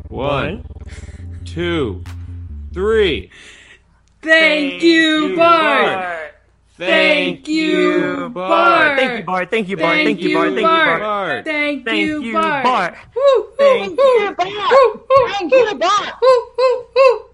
One, 0.08 0.66
two, 1.44 2.04
three. 2.76 3.32
Thank, 4.22 4.84
you, 4.84 5.38
Bart. 5.38 6.34
Thank 6.78 7.48
you, 7.48 8.30
Bart. 8.30 9.00
Thank 9.00 9.16
you, 9.18 9.24
Bart. 9.24 9.50
Thank 9.50 9.70
you, 9.70 9.78
Bart. 9.78 9.96
Thank 10.04 10.22
you, 10.22 10.34
Bart. 10.34 10.48
Thank 10.48 10.58
you, 10.58 10.62
Bart. 10.62 11.00
Bart. 11.00 11.46
Thank, 11.46 11.86
Thank 11.86 12.00
you, 12.02 12.22
you, 12.22 12.34
Bart. 12.34 12.64
Bart. 12.66 12.98
Woo, 13.16 13.22
woo, 13.38 13.54
Thank 13.58 13.98
you, 13.98 14.36
Bart. 14.38 14.50
woo, 14.50 15.02
woo, 15.10 15.28
Thank 15.30 15.54
you, 15.54 15.76
Bart. 15.76 16.14
woo, 16.22 17.25